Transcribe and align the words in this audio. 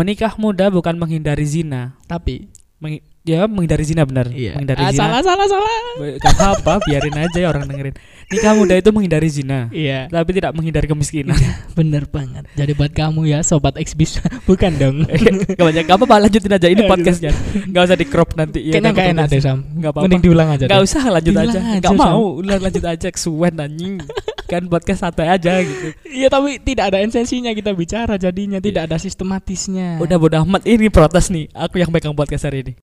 Menikah 0.00 0.32
muda 0.34 0.66
bukan 0.66 0.96
menghindari 0.96 1.44
zina. 1.44 1.92
Tapi 2.06 2.48
Menghi- 2.80 3.04
ya 3.20 3.44
menghindari 3.44 3.84
zina 3.84 4.00
benar. 4.02 4.32
iya. 4.32 4.56
Menghindari 4.56 4.80
Ah, 4.80 4.88
zina. 4.88 5.00
salah 5.04 5.20
salah 5.20 5.44
salah. 5.44 5.72
Gak 6.16 6.32
apa-apa, 6.32 6.80
biarin 6.80 7.12
aja 7.14 7.36
ya 7.36 7.46
orang 7.46 7.68
dengerin. 7.68 7.92
Nikah 8.26 8.52
muda 8.54 8.74
itu 8.74 8.88
menghindari 8.88 9.28
zina, 9.28 9.68
Iya. 9.68 10.08
tapi 10.08 10.32
tidak 10.32 10.56
menghindari 10.56 10.88
kemiskinan. 10.88 11.36
Bener 11.76 12.08
banget. 12.08 12.48
Jadi 12.54 12.72
buat 12.72 12.88
kamu 12.90 13.28
ya 13.28 13.42
sobat 13.42 13.76
Xbis 13.76 14.24
bukan 14.48 14.72
dong. 14.74 14.96
Gak 15.50 15.60
banyak, 15.60 15.84
gak 15.84 15.96
apa-apa 15.98 16.16
lanjutin 16.24 16.48
aja 16.50 16.64
ini 16.64 16.88
podcastnya. 16.88 17.36
Gak 17.68 17.82
usah 17.84 17.98
di 17.98 18.06
crop 18.06 18.32
nanti. 18.32 18.64
Kayaknya 18.64 18.72
Iya, 18.72 18.80
udah, 18.80 18.92
gak 18.96 19.12
enak 19.12 19.26
deh 19.28 19.40
Sam. 19.42 19.58
Gak 19.76 19.90
apa-apa. 19.92 20.04
Mending 20.08 20.22
diulang 20.24 20.48
aja. 20.48 20.64
Gak 20.64 20.72
deh. 20.72 20.86
usah 20.88 21.02
lanjut 21.04 21.34
aja. 21.34 21.58
aja, 21.60 21.82
Gak 21.82 21.92
mau, 21.92 22.40
udah 22.40 22.56
lanjut 22.56 22.84
aja 22.86 23.08
kesuwen 23.12 23.54
anjing. 23.58 23.94
Kan 24.50 24.66
podcast 24.66 25.06
santai 25.06 25.30
aja 25.30 25.62
gitu. 25.62 25.94
Iya 26.10 26.26
tapi 26.26 26.58
tidak 26.58 26.90
ada 26.90 26.98
esensinya 26.98 27.54
kita 27.54 27.70
bicara 27.70 28.18
jadinya 28.18 28.58
tidak 28.58 28.90
ada 28.90 28.98
sistematisnya. 28.98 30.02
Udah 30.02 30.18
bodo 30.18 30.42
amat 30.42 30.66
ini 30.66 30.90
protes 30.90 31.30
nih. 31.30 31.46
Aku 31.54 31.78
yang 31.78 31.94
pegang 31.94 32.18
podcast 32.18 32.50
hari 32.50 32.66
ini. 32.66 32.74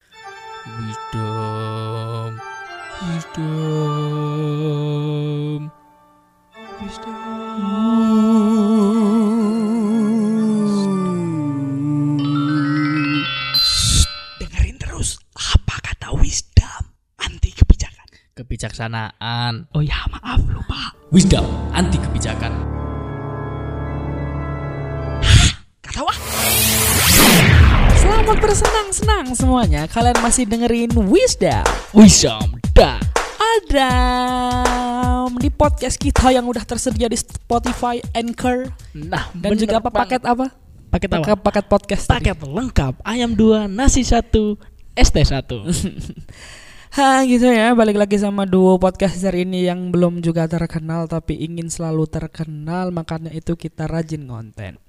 Wisdom. 0.64 2.40
Wisdom. 3.04 4.48
Dengerin 14.40 14.76
terus 14.80 15.20
apa 15.36 15.84
kata 15.84 16.16
wisdom 16.16 16.96
anti 17.20 17.52
kebijakan. 17.52 18.08
Kebijaksanaan. 18.40 19.68
Oh 19.76 19.84
ya 19.84 20.00
maaf 20.08 20.40
lupa. 20.48 20.77
Wisdom 21.08 21.40
anti 21.72 21.96
kebijakan. 21.96 22.52
Kata 25.80 26.00
wah. 26.04 26.18
Selamat 27.96 28.36
bersenang-senang 28.36 29.32
semuanya. 29.32 29.88
Kalian 29.88 30.20
masih 30.20 30.44
dengerin 30.44 30.92
Wisdom. 31.08 31.64
Wisdom 31.96 32.60
dah. 32.76 33.00
Adam 33.38 35.32
di 35.40 35.48
podcast 35.48 35.96
kita 35.96 36.28
yang 36.28 36.44
udah 36.44 36.60
tersedia 36.62 37.08
di 37.08 37.16
Spotify, 37.16 37.96
Anchor, 38.12 38.68
Nah, 38.92 39.32
dan 39.32 39.56
juga 39.56 39.80
apa 39.80 39.88
paket 39.88 40.22
apa? 40.22 40.52
paket 40.92 41.08
apa? 41.10 41.24
Paket, 41.24 41.40
paket 41.40 41.64
podcast. 41.66 42.04
tadi. 42.04 42.28
Paket 42.28 42.38
lengkap 42.44 42.94
ayam 43.02 43.32
2, 43.32 43.64
nasi 43.66 44.04
1, 44.04 44.28
ST 44.92 45.16
1. 45.16 45.64
Ha 46.96 47.20
gitu 47.28 47.44
ya, 47.44 47.76
balik 47.76 48.00
lagi 48.00 48.16
sama 48.16 48.48
duo 48.48 48.80
podcaster 48.80 49.36
ini 49.36 49.68
yang 49.68 49.92
belum 49.92 50.24
juga 50.24 50.48
terkenal 50.48 51.04
tapi 51.04 51.36
ingin 51.36 51.68
selalu 51.68 52.08
terkenal, 52.08 52.88
makanya 52.88 53.28
itu 53.34 53.52
kita 53.54 53.84
rajin 53.84 54.24
konten. 54.24 54.80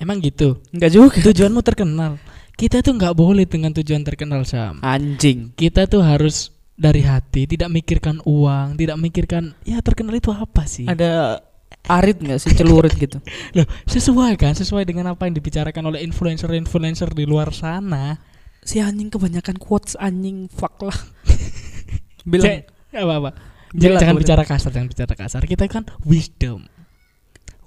Emang 0.00 0.22
gitu. 0.24 0.62
Enggak 0.72 0.90
juga. 0.94 1.18
Tujuanmu 1.20 1.60
terkenal. 1.60 2.16
Kita 2.56 2.80
tuh 2.80 2.96
nggak 2.96 3.12
boleh 3.12 3.44
dengan 3.44 3.74
tujuan 3.76 4.00
terkenal 4.00 4.48
Sam. 4.48 4.80
Anjing. 4.80 5.52
Kita 5.58 5.84
tuh 5.84 6.00
harus 6.00 6.54
dari 6.80 7.04
hati, 7.04 7.44
tidak 7.44 7.68
mikirkan 7.68 8.24
uang, 8.24 8.80
tidak 8.80 8.96
mikirkan 8.96 9.52
ya 9.68 9.84
terkenal 9.84 10.16
itu 10.16 10.32
apa 10.32 10.64
sih? 10.64 10.88
Ada 10.88 11.44
arit 11.84 12.16
nggak 12.24 12.40
sih 12.40 12.56
celurit 12.56 12.96
gitu? 12.96 13.20
Loh, 13.56 13.68
sesuai 13.84 14.40
kan? 14.40 14.56
Sesuai 14.56 14.88
dengan 14.88 15.12
apa 15.12 15.28
yang 15.28 15.36
dibicarakan 15.36 15.92
oleh 15.92 16.00
influencer-influencer 16.08 17.12
di 17.12 17.28
luar 17.28 17.52
sana. 17.52 18.16
Si 18.60 18.76
anjing 18.78 19.08
kebanyakan 19.08 19.56
quotes 19.56 19.96
anjing 19.96 20.46
fuck 20.52 20.76
lah. 20.84 20.94
Bilang 22.30 22.44
Cek, 22.46 22.60
apa 22.96 23.14
apa? 23.16 23.30
Jangan, 23.70 23.98
jangan 24.02 24.16
bicara 24.18 24.42
kasar, 24.42 24.70
jangan 24.74 24.88
bicara 24.90 25.14
kasar. 25.14 25.42
Kita 25.46 25.64
kan 25.70 25.86
wisdom. 26.02 26.66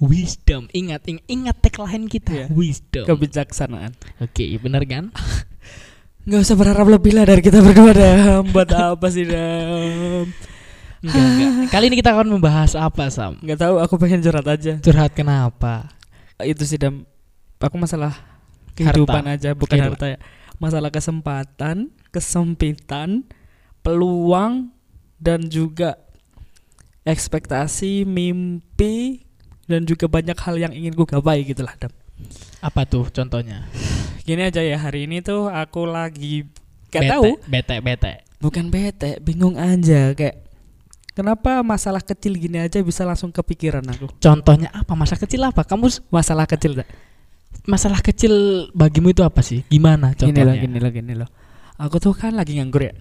Wisdom. 0.03 0.67
Ingat, 0.75 1.07
ingat, 1.07 1.23
ingat 1.31 1.55
tagline 1.63 2.05
kita. 2.11 2.31
Iya. 2.31 2.45
Wisdom. 2.51 3.05
kebijaksanaan. 3.07 3.95
Oke, 4.19 4.43
benar 4.59 4.83
kan? 4.83 5.09
Nggak 6.23 6.39
usah 6.39 6.55
berharap 6.55 6.87
lebih 6.87 7.11
lah 7.19 7.27
dari 7.27 7.43
kita 7.43 7.59
berdua 7.59 7.91
Dam 7.91 8.47
Buat 8.55 8.71
apa 8.71 9.11
sih 9.11 9.27
Dam 9.27 10.31
Enggak, 11.03 11.19
enggak. 11.19 11.51
Kali 11.67 11.85
ini 11.91 11.95
kita 11.99 12.15
akan 12.15 12.39
membahas 12.39 12.79
apa, 12.79 13.11
Sam? 13.11 13.43
Nggak 13.43 13.59
tahu 13.59 13.75
aku 13.83 13.99
pengen 13.99 14.23
curhat 14.23 14.47
aja 14.47 14.79
Curhat 14.79 15.11
kenapa? 15.11 15.91
Itu 16.39 16.63
sih 16.63 16.79
Dam 16.79 17.03
Aku 17.59 17.75
masalah 17.75 18.15
kehidupan 18.71 19.27
aja 19.35 19.51
Bukan 19.51 19.75
Kehidupan. 19.75 19.99
harta 19.99 20.15
ya 20.15 20.19
Masalah 20.63 20.87
kesempatan 20.95 21.91
Kesempitan 22.15 23.27
Peluang 23.83 24.71
Dan 25.19 25.51
juga 25.51 25.99
Ekspektasi 27.03 28.07
Mimpi 28.07 29.27
Dan 29.67 29.83
juga 29.83 30.07
banyak 30.07 30.39
hal 30.39 30.55
yang 30.55 30.71
ingin 30.71 30.95
ku 30.95 31.03
gapai 31.03 31.43
gitu 31.43 31.67
lah 31.67 31.75
Dam 31.75 31.91
Apa 32.63 32.87
tuh 32.87 33.11
contohnya? 33.11 33.67
Gini 34.23 34.47
aja 34.47 34.63
ya 34.63 34.79
hari 34.79 35.03
ini 35.03 35.19
tuh 35.19 35.51
aku 35.51 35.83
lagi 35.83 36.47
Gak 36.95 37.03
Bete, 37.03 37.11
tahu 37.11 37.27
Bete, 37.51 37.75
bete. 37.83 38.13
Bukan 38.39 38.71
bete 38.71 39.19
Bingung 39.19 39.59
aja 39.59 40.15
Kayak 40.15 40.47
Kenapa 41.11 41.59
masalah 41.59 41.99
kecil 41.99 42.39
gini 42.39 42.57
aja 42.63 42.79
bisa 42.79 43.03
langsung 43.03 43.35
kepikiran 43.35 43.83
aku 43.83 44.15
Contohnya 44.23 44.71
apa? 44.71 44.95
Masa 44.95 45.19
kecil 45.19 45.43
apa? 45.43 45.67
Kamu 45.67 45.91
Masalah 46.07 46.47
kecil 46.47 46.79
tak? 46.79 46.87
Masalah 47.65 47.99
kecil 47.99 48.33
bagimu 48.71 49.09
itu 49.09 49.21
apa 49.21 49.39
sih? 49.39 49.63
Gimana 49.65 50.11
Gini 50.11 50.31
contohnya? 50.31 50.45
loh, 50.45 50.55
gini 50.57 50.77
loh, 50.79 50.91
gini 50.91 51.13
loh 51.15 51.29
Aku 51.75 51.97
tuh 51.97 52.11
kan 52.11 52.31
lagi 52.31 52.59
nganggur 52.59 52.83
ya 52.83 52.93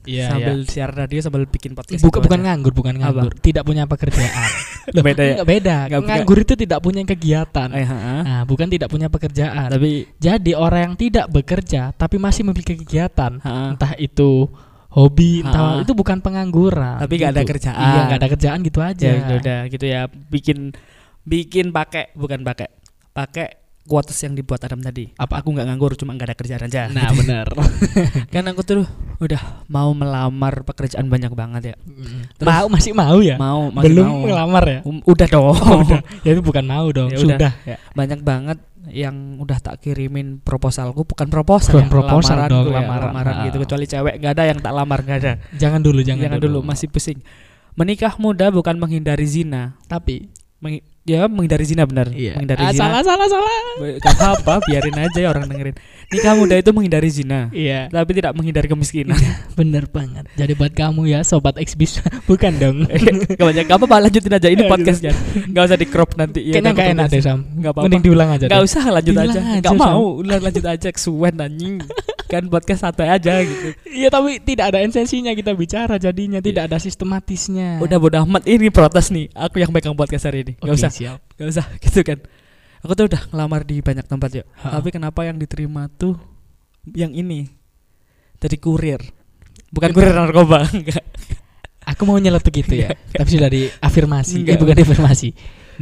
Iya, 0.00 0.32
Sambil 0.32 0.64
iya. 0.64 0.64
siar 0.64 0.90
radio 0.90 1.20
sambil 1.20 1.44
bikin 1.44 1.76
podcast 1.76 2.00
Bukan 2.00 2.08
itu 2.10 2.24
bukan 2.24 2.40
aja. 2.40 2.46
nganggur, 2.48 2.72
bukan 2.72 2.94
Apa? 2.96 3.00
nganggur. 3.04 3.32
Tidak 3.36 3.60
punya 3.60 3.84
pekerjaan. 3.84 4.48
Loh, 4.96 5.04
Beda 5.04 5.20
ya? 5.22 5.34
beda. 5.44 5.76
Enggak, 5.86 6.00
nganggur 6.08 6.38
itu 6.40 6.54
tidak 6.56 6.80
punya 6.80 7.04
kegiatan. 7.04 7.68
Eh. 7.68 7.84
Nah, 7.84 8.42
bukan 8.48 8.64
tidak 8.66 8.88
punya 8.88 9.12
pekerjaan. 9.12 9.68
Tapi 9.68 10.08
Jadi 10.16 10.56
orang 10.56 10.80
yang 10.80 10.94
tidak 10.96 11.28
bekerja 11.28 11.92
tapi 11.92 12.16
masih 12.16 12.48
memiliki 12.48 12.80
kegiatan, 12.80 13.44
ha-ha. 13.44 13.76
entah 13.76 13.92
itu 13.94 14.48
hobi, 14.88 15.44
Ha. 15.44 15.52
entah 15.52 15.64
itu 15.84 15.92
bukan 15.92 16.16
pengangguran. 16.18 16.96
Tapi 16.96 17.12
nggak 17.20 17.30
ada 17.30 17.42
gitu. 17.44 17.50
kerjaan. 17.52 17.76
Iya, 17.76 18.00
nggak 18.08 18.18
ada 18.24 18.28
kerjaan 18.32 18.58
gitu 18.64 18.78
aja. 18.80 19.04
ya 19.04 19.34
udah 19.36 19.60
gitu 19.68 19.84
ya 19.84 20.00
bikin 20.08 20.58
bikin 21.22 21.76
pakai 21.76 22.16
bukan 22.16 22.40
pakai 22.40 22.72
pakai 23.12 23.59
quotes 23.82 24.14
yang 24.18 24.32
dibuat 24.32 24.60
Adam 24.60 24.78
tadi. 24.78 25.10
Apa? 25.14 25.40
Aku 25.40 25.50
nggak 25.50 25.66
nganggur 25.66 25.92
cuma 25.94 26.12
nggak 26.12 26.28
ada 26.30 26.36
kerjaan 26.36 26.62
aja. 26.64 26.86
Nah, 26.86 27.10
benar. 27.18 27.46
kan 28.28 28.44
aku 28.46 28.60
tuh 28.60 28.84
udah 29.18 29.66
mau 29.66 29.90
melamar 29.90 30.62
pekerjaan 30.62 31.06
banyak 31.06 31.32
banget 31.32 31.62
ya. 31.72 31.76
Terus- 32.36 32.48
mau 32.50 32.66
masih 32.68 32.92
mau 32.92 33.18
ya? 33.18 33.36
Mau 33.36 33.68
masih 33.70 33.86
Belum 33.90 34.06
mau. 34.06 34.20
melamar 34.24 34.64
ya? 34.64 34.78
Um, 34.82 35.00
udah 35.02 35.26
dong. 35.26 35.52
Oh, 35.52 35.80
udah. 35.82 36.00
Ya 36.22 36.30
itu 36.32 36.40
bukan 36.40 36.64
mau 36.64 36.86
dong, 36.90 37.10
Ya 37.10 37.18
udah. 37.18 37.36
sudah. 37.36 37.52
Ya. 37.64 37.76
banyak 37.92 38.20
banget 38.20 38.58
yang 38.90 39.38
udah 39.38 39.60
tak 39.60 39.78
kirimin 39.78 40.40
proposalku 40.40 41.04
bukan 41.04 41.28
proposal 41.28 41.78
Bukan 41.78 41.86
ya, 41.86 41.92
proposal 41.92 42.36
lamaran, 42.38 42.50
dong, 42.50 42.64
ya, 42.64 42.74
lamaran. 42.80 43.06
lamaran 43.06 43.34
Ah. 43.36 43.42
gitu 43.46 43.56
kecuali 43.60 43.84
cewek 43.86 44.14
nggak 44.18 44.32
ada 44.34 44.44
yang 44.46 44.58
tak 44.58 44.72
lamar 44.72 44.98
nggak 45.00 45.18
ada 45.20 45.32
Jangan 45.54 45.78
dulu, 45.78 46.00
jangan, 46.00 46.26
jangan, 46.26 46.40
dulu. 46.40 46.58
masih 46.64 46.88
pusing 46.88 47.20
menikah 47.76 48.16
muda 48.16 48.48
bukan 48.48 48.74
menghindari 48.74 49.22
zina 49.24 49.78
Tapi 49.84 50.32
ya 51.08 51.24
menghindari 51.26 51.64
zina 51.64 51.88
benar 51.88 52.12
iya. 52.12 52.36
menghindari 52.36 52.60
Ah, 52.60 52.72
zina 52.76 53.00
salah, 53.00 53.02
salah, 53.02 53.26
salah. 53.26 53.56
Gak 53.98 54.14
apa-apa 54.20 54.54
biarin 54.68 54.96
aja 55.00 55.18
ya 55.18 55.28
orang 55.32 55.48
dengerin 55.48 55.76
nikah 56.12 56.34
muda 56.36 56.54
itu 56.60 56.70
menghindari 56.76 57.08
zina 57.08 57.48
Iya, 57.50 57.88
tapi 57.88 58.12
tidak 58.12 58.32
menghindari 58.36 58.68
kemiskinan 58.68 59.16
bener 59.58 59.88
banget. 59.88 60.28
Jadi 60.36 60.52
buat 60.54 60.72
kamu 60.76 61.08
ya 61.08 61.24
sobat 61.24 61.56
Xbis 61.56 62.04
bukan 62.30 62.52
dong. 62.60 62.76
Gak 63.40 63.46
banyak 63.46 63.64
gak 63.64 63.76
apa-apa 63.80 63.96
lanjutin 64.10 64.32
aja 64.36 64.48
ini 64.52 64.62
Aduh. 64.66 64.72
podcastnya 64.76 65.12
Gak 65.50 65.62
usah 65.70 65.78
di 65.80 65.86
crop 65.88 66.10
nanti 66.18 66.40
Kayaknya 66.52 66.60
Iya, 66.60 66.60
udah, 66.60 66.72
gak 66.76 66.92
enak 66.92 67.06
deh 67.08 67.20
Sam. 67.22 67.40
Nggak 67.48 67.72
apa-apa. 67.72 67.86
Mending 67.88 68.02
diulang 68.04 68.28
aja. 68.36 68.46
Gak 68.50 68.62
usah 68.62 68.82
lanjut 68.90 69.14
aja 69.16 69.40
aja, 69.40 69.62
Gak 69.64 69.74
mau 69.78 70.04
Udah 70.20 70.38
lanjut 70.42 70.64
aja 70.66 70.88
kesuwen 70.92 71.34
anjing 71.40 71.74
Kan 72.30 72.46
podcast 72.46 72.86
santai 72.86 73.10
aja 73.10 73.42
gitu. 73.42 73.74
Iya 73.90 74.06
tapi 74.06 74.38
tidak 74.38 74.70
ada 74.70 74.78
esensinya 74.78 75.34
kita 75.34 75.50
bicara 75.58 75.98
jadinya 75.98 76.38
tidak 76.38 76.70
ada 76.70 76.78
sistematisnya. 76.78 77.82
Udah 77.82 77.98
bodo 77.98 78.22
amat. 78.22 78.46
Ini 78.46 78.70
protes 78.70 79.10
nih. 79.10 79.34
Aku 79.34 79.58
yang 79.58 79.74
pegang 79.74 79.98
podcast 79.98 80.30
hari 80.30 80.46
ini. 80.46 80.52
Gak 80.62 80.78
usah. 80.78 80.94
siap. 80.94 81.18
Gak 81.34 81.50
usah. 81.50 81.66
Gitu 81.82 82.06
kan. 82.06 82.22
Aku 82.86 82.94
tuh 82.94 83.10
udah 83.10 83.26
ngelamar 83.34 83.66
di 83.66 83.82
banyak 83.82 84.06
tempat 84.06 84.30
ya. 84.30 84.44
Tapi 84.62 84.88
kenapa 84.94 85.26
yang 85.26 85.36
diterima 85.42 85.90
tuh 85.90 86.14
Yang 86.86 87.12
ini? 87.18 87.40
Dari 88.38 88.56
kurir. 88.56 89.02
Bukan 89.74 89.90
kurir 89.90 90.14
narkoba 90.14 90.64
Enggak. 90.78 91.02
Aku 91.82 92.06
mau 92.06 92.16
nyeletuk 92.16 92.54
gitu 92.54 92.78
ya. 92.78 92.94
tapi 93.10 93.26
sudah 93.26 93.50
diafirmasi. 93.50 94.46
Enggak. 94.46 94.54
Eh, 94.54 94.60
bukan 94.62 94.74
diafirmasi. 94.78 95.28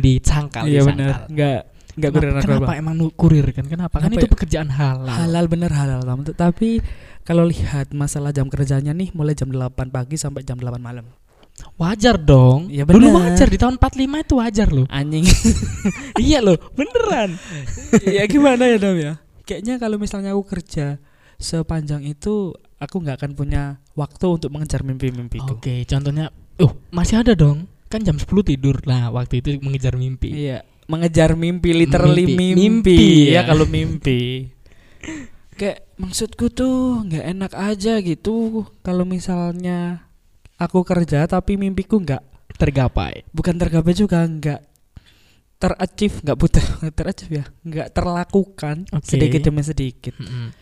Dicangkal, 0.01 0.65
Iya 0.65 0.81
benar. 0.89 1.29
Enggak 1.29 1.78
Enggak 1.99 2.11
kurir 2.15 2.31
narkoba 2.31 2.47
kenapa 2.47 2.73
emang 2.79 2.95
kurir 3.19 3.47
kan? 3.51 3.67
Kenapa? 3.67 3.97
Kan 3.99 4.15
itu 4.15 4.27
ya? 4.27 4.31
pekerjaan 4.31 4.69
halal. 4.71 5.11
Halal 5.11 5.45
bener 5.51 5.71
halal 5.75 6.01
Tam. 6.07 6.23
Tapi 6.23 6.79
kalau 7.27 7.43
lihat 7.45 7.91
masalah 7.93 8.33
jam 8.33 8.49
kerjanya 8.49 8.97
nih 8.97 9.13
Mulai 9.13 9.37
jam 9.37 9.53
8 9.53 9.75
pagi 9.93 10.17
sampai 10.17 10.47
jam 10.47 10.57
8 10.57 10.79
malam 10.81 11.05
Wajar 11.75 12.15
dong. 12.23 12.71
Iya, 12.71 12.87
Dulu 12.87 13.11
benar. 13.11 13.35
wajar 13.35 13.51
di 13.51 13.59
tahun 13.59 13.83
45 13.83 13.99
itu 14.23 14.35
wajar 14.39 14.69
loh. 14.71 14.87
Anjing 14.87 15.27
iya 16.31 16.39
loh, 16.39 16.55
beneran. 16.79 17.35
ya 18.07 18.23
gimana 18.31 18.63
ya 18.71 18.79
Dam 18.79 18.95
ya 18.95 19.19
Kayaknya 19.43 19.75
kalau 19.83 19.99
misalnya 19.99 20.39
aku 20.39 20.47
kerja 20.47 21.03
Sepanjang 21.35 22.07
itu 22.07 22.55
Aku 22.79 23.03
nggak 23.03 23.19
akan 23.19 23.33
punya 23.35 23.83
waktu 23.99 24.27
untuk 24.31 24.55
mengejar 24.55 24.87
mimpi-mimpiku 24.87 25.59
Oke, 25.59 25.83
contohnya, 25.83 26.31
uh 26.63 26.73
masih 26.95 27.27
ada 27.27 27.35
dong. 27.35 27.67
Kan 27.91 28.07
jam 28.07 28.23
10 28.23 28.31
tidur. 28.47 28.79
Nah, 28.87 29.11
waktu 29.11 29.43
itu 29.43 29.59
mengejar 29.59 29.99
mimpi. 29.99 30.31
Iya, 30.31 30.63
mengejar 30.89 31.37
mimpi, 31.37 31.77
literally 31.77 32.25
Mimpi. 32.25 32.35
mimpi, 32.35 32.57
Mimpi, 32.57 32.99
ya 33.31 33.33
ya. 33.33 33.41
kalau 33.45 33.69
mimpi. 33.69 34.21
kayak 35.53 35.91
maksudku 35.99 36.49
tuh 36.49 37.03
nggak 37.05 37.25
enak 37.35 37.53
aja 37.53 37.99
gitu 37.99 38.63
kalau 38.81 39.03
misalnya 39.03 40.07
aku 40.55 40.87
kerja 40.87 41.27
tapi 41.27 41.59
mimpiku 41.59 41.99
nggak 41.99 42.23
tergapai 42.55 43.27
bukan 43.35 43.59
tergapai 43.59 43.91
juga 43.91 44.23
nggak 44.23 44.61
terachieve 45.59 46.23
nggak 46.23 46.39
butuh 46.39 46.63
terachieve 46.99 47.43
ya 47.43 47.45
nggak 47.67 47.89
terlakukan 47.91 48.87
Oke. 48.95 49.03
sedikit 49.03 49.51
demi 49.51 49.63
sedikit 49.67 50.15
Mm-mm. 50.15 50.55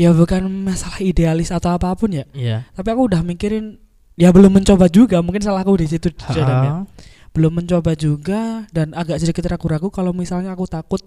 ya 0.00 0.16
bukan 0.16 0.48
masalah 0.48 0.96
idealis 1.04 1.52
atau 1.52 1.76
apa 1.76 1.92
pun 1.92 2.16
ya 2.16 2.24
iya 2.32 2.64
tapi 2.72 2.88
aku 2.88 3.12
udah 3.12 3.20
mikirin 3.20 3.76
ya 4.16 4.32
belum 4.32 4.48
mencoba 4.48 4.88
juga 4.88 5.20
mungkin 5.20 5.44
salahku 5.44 5.76
di 5.76 5.92
situ 5.92 6.08
ya. 6.32 6.88
Belum 7.32 7.52
mencoba 7.54 7.92
juga 7.94 8.68
dan 8.70 8.92
agak 8.92 9.16
sedikit 9.16 9.44
ragu-ragu 9.46 9.88
kalau 9.88 10.12
misalnya 10.12 10.52
aku 10.52 10.64
takut 10.64 11.00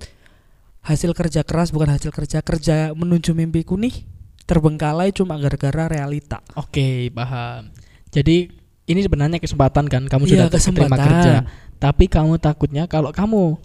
hasil 0.82 1.12
kerja 1.12 1.42
keras 1.42 1.70
bukan 1.70 1.90
hasil 1.92 2.10
kerja 2.10 2.42
kerja 2.42 2.76
menuju 2.92 3.32
mimpiku 3.32 3.74
nih 3.76 4.06
terbengkalai 4.44 5.10
cuma 5.10 5.36
gara-gara 5.36 5.86
realita 5.88 6.42
oke 6.54 7.10
paham 7.12 7.70
jadi 8.10 8.50
ini 8.86 9.00
sebenarnya 9.02 9.38
kesempatan 9.38 9.86
kan 9.86 10.06
kamu 10.06 10.24
Iya, 10.24 10.30
sudah 10.30 10.48
terima 10.48 10.56
kesempatan. 10.56 10.98
kerja 11.00 11.34
tapi 11.76 12.06
kamu 12.06 12.38
takutnya 12.38 12.84
kalau 12.86 13.10
kamu 13.10 13.58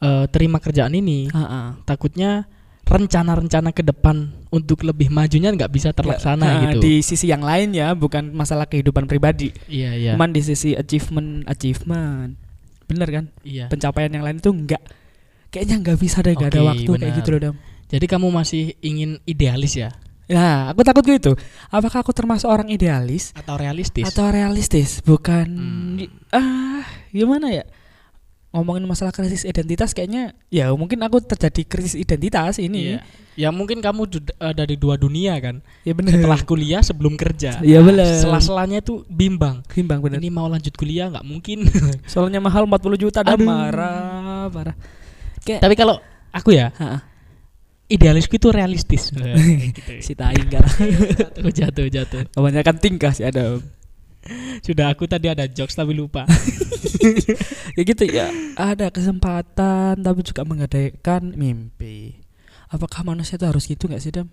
eh, 0.00 0.24
terima 0.28 0.58
kerjaan 0.58 0.90
ini 0.92 1.30
Ha-ha. 1.30 1.78
takutnya 1.84 2.46
rencana-rencana 2.84 3.72
ke 3.72 3.80
depan 3.80 4.30
untuk 4.52 4.84
lebih 4.84 5.08
majunya 5.08 5.50
nggak 5.50 5.72
bisa 5.72 5.90
terlaksana 5.90 6.44
Ha, 6.46 6.60
gitu 6.68 6.78
di 6.84 7.00
sisi 7.00 7.26
yang 7.26 7.40
lain 7.42 7.72
ya 7.72 7.96
bukan 7.96 8.30
masalah 8.30 8.68
kehidupan 8.68 9.08
pribadi 9.08 9.50
iya 9.66 9.96
iya 9.96 10.12
cuman 10.14 10.30
di 10.30 10.40
sisi 10.40 10.76
achievement 10.76 11.48
achievement 11.48 12.36
bener 12.84 13.08
kan 13.08 13.24
iya 13.42 13.66
pencapaian 13.66 14.12
yang 14.12 14.22
lain 14.22 14.38
itu 14.38 14.52
enggak 14.52 14.82
kayaknya 15.48 15.80
nggak 15.80 15.98
bisa 15.98 16.20
deh 16.20 16.36
nggak 16.36 16.50
ada 16.52 16.62
waktu 16.70 16.90
kayak 16.90 17.00
benar. 17.00 17.18
gitu 17.18 17.28
loh 17.32 17.40
Dam. 17.40 17.54
jadi 17.88 18.06
kamu 18.06 18.26
masih 18.30 18.62
ingin 18.80 19.18
idealis 19.24 19.74
ya 19.74 19.90
Nah, 20.24 20.72
aku 20.72 20.80
takut 20.88 21.04
gitu. 21.04 21.36
Apakah 21.68 22.00
aku 22.00 22.16
termasuk 22.16 22.48
orang 22.48 22.72
idealis 22.72 23.36
atau 23.36 23.60
realistis 23.60 24.08
atau 24.08 24.32
realistis? 24.32 25.04
Bukan 25.04 25.44
Hmm. 25.52 26.08
ah 26.32 26.80
gimana 27.12 27.52
ya? 27.52 27.68
Ngomongin 28.54 28.86
masalah 28.86 29.10
krisis 29.10 29.42
identitas 29.42 29.90
kayaknya 29.90 30.30
ya 30.46 30.70
mungkin 30.70 31.02
aku 31.02 31.18
terjadi 31.18 31.66
krisis 31.66 31.98
identitas 31.98 32.62
ini. 32.62 32.94
Iya. 32.94 33.00
Ya 33.34 33.50
mungkin 33.50 33.82
kamu 33.82 34.06
dud- 34.06 34.30
eh, 34.30 34.54
dari 34.54 34.78
dua 34.78 34.94
dunia 34.94 35.34
kan. 35.42 35.58
Ya 35.82 35.90
benar. 35.90 36.14
Setelah 36.14 36.38
kuliah 36.46 36.78
sebelum 36.78 37.18
kerja. 37.18 37.58
Iya, 37.58 37.82
bener. 37.82 38.06
Sela-selanya 38.14 38.78
tuh 38.78 39.02
bimbang. 39.10 39.66
Bimbang 39.66 39.98
bener. 39.98 40.22
Ini 40.22 40.30
mau 40.30 40.46
lanjut 40.46 40.70
kuliah 40.78 41.10
nggak 41.10 41.26
mungkin. 41.26 41.66
Soalnya 42.06 42.38
mahal 42.38 42.62
40 42.64 42.94
juta 42.94 43.26
Aduh. 43.26 43.42
marah, 43.42 44.46
marah. 44.54 44.78
Kayak 45.42 45.66
Tapi 45.66 45.74
kalau 45.74 45.98
aku 46.30 46.54
ya, 46.54 46.70
Ha, 46.78 47.02
idealisku 47.90 48.38
itu 48.38 48.54
realistis. 48.54 49.10
gitu. 49.10 49.26
si 50.06 50.14
tai 50.14 50.38
enggak 50.38 50.62
jatuh, 51.18 51.50
jatuh, 51.50 51.86
jatuh. 51.90 52.22
Kebanyakan 52.30 52.76
tingkah 52.78 53.10
sih 53.10 53.26
ada. 53.26 53.58
Sudah 54.60 54.90
aku 54.90 55.04
tadi 55.04 55.28
ada 55.28 55.44
jokes 55.44 55.72
tapi 55.72 55.92
lupa. 55.92 56.24
ya 57.76 57.82
gitu 57.82 58.04
ya. 58.06 58.28
Ada 58.54 58.88
kesempatan 58.88 60.00
tapi 60.00 60.20
juga 60.22 60.42
menggadaikan 60.42 61.32
mimpi. 61.32 62.16
Apakah 62.68 63.04
manusia 63.04 63.36
itu 63.36 63.46
harus 63.46 63.64
gitu 63.64 63.86
nggak 63.86 64.02
sih, 64.02 64.10
Dam? 64.10 64.26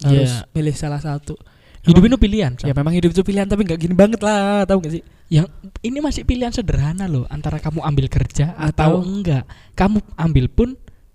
Harus 0.00 0.30
Iya. 0.30 0.48
milih 0.52 0.74
salah 0.74 0.98
satu. 0.98 1.36
Hidup 1.84 2.00
itu 2.00 2.16
pilihan. 2.16 2.56
Sam. 2.56 2.64
Ya 2.64 2.72
memang 2.72 2.96
hidup 2.96 3.12
itu 3.12 3.20
pilihan 3.20 3.44
tapi 3.44 3.68
nggak 3.68 3.76
gini 3.76 3.92
banget 3.92 4.20
lah, 4.24 4.64
tahu 4.64 4.80
nggak 4.80 4.92
sih? 4.94 5.02
Yang 5.28 5.52
ini 5.82 5.98
masih 6.00 6.22
pilihan 6.24 6.48
sederhana 6.48 7.04
loh 7.04 7.28
antara 7.28 7.60
kamu 7.60 7.84
ambil 7.84 8.06
kerja 8.08 8.56
Atau- 8.56 9.04
atau 9.04 9.04
enggak. 9.04 9.44
Kamu 9.76 10.00
ambil 10.16 10.48
pun 10.48 10.68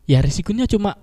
ya 0.06 0.22
risikonya 0.22 0.70
cuma 0.70 0.94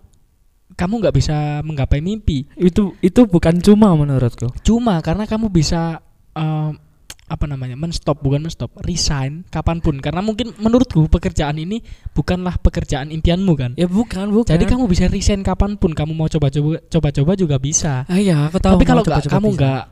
kamu 0.75 1.03
nggak 1.03 1.15
bisa 1.15 1.37
menggapai 1.67 1.99
mimpi. 1.99 2.47
Itu 2.55 2.95
itu 3.03 3.27
bukan 3.27 3.59
cuma 3.59 3.91
menurutku. 3.95 4.55
Cuma 4.63 5.03
karena 5.03 5.27
kamu 5.27 5.51
bisa 5.51 5.99
em, 6.31 6.79
apa 7.26 7.44
namanya 7.50 7.75
menstop 7.75 8.23
bukan 8.23 8.46
menstop 8.46 8.70
resign 8.87 9.43
kapan 9.50 9.82
pun 9.82 9.99
karena 9.99 10.23
mungkin 10.23 10.55
menurutku 10.62 11.11
pekerjaan 11.11 11.58
ini 11.58 11.82
bukanlah 12.14 12.55
pekerjaan 12.62 13.11
impianmu 13.11 13.52
kan. 13.58 13.70
Ya 13.75 13.90
bukan, 13.90 14.31
bukan. 14.31 14.55
Jadi 14.55 14.64
kamu 14.64 14.87
bisa 14.87 15.11
resign 15.11 15.43
kapan 15.43 15.75
pun 15.75 15.90
kamu 15.90 16.14
mau 16.14 16.31
coba-coba 16.31 16.78
coba-coba 16.87 17.32
juga 17.34 17.56
bisa. 17.58 18.06
Ah 18.06 18.19
iya, 18.23 18.46
aku 18.46 18.62
tahu. 18.62 18.78
Tapi 18.78 18.87
kalau 18.87 19.02
nggak 19.02 19.26
coba-coba 19.26 19.34
kamu 19.34 19.49
nggak 19.58 19.82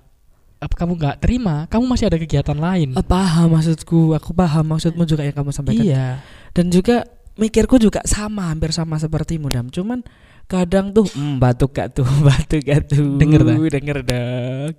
kamu 0.64 0.92
nggak 0.96 1.16
terima, 1.20 1.56
kamu 1.68 1.84
masih 1.84 2.06
ada 2.08 2.16
kegiatan 2.16 2.56
lain. 2.56 2.88
Ah, 2.96 3.04
paham 3.04 3.52
maksudku, 3.52 4.16
aku 4.16 4.32
paham 4.32 4.64
maksudmu 4.64 5.04
juga 5.04 5.26
yang 5.26 5.36
kamu 5.36 5.50
sampaikan. 5.52 5.84
Iya. 5.84 6.06
Dan 6.56 6.72
juga 6.72 7.04
mikirku 7.36 7.76
juga 7.76 8.00
sama, 8.06 8.48
hampir 8.48 8.72
sama 8.72 8.96
sepertimu, 8.96 9.50
Dam. 9.50 9.68
Cuman 9.68 10.00
kadang 10.44 10.92
tuh 10.92 11.08
hmm, 11.08 11.40
batuk 11.40 11.72
gak 11.74 11.96
tuh, 11.96 12.06
batuk 12.28 12.62
gak 12.64 12.88
tuh. 12.88 13.16
Denger 13.16 13.42
dah. 13.42 13.56
Denger 13.56 13.98
dong. 14.04 14.72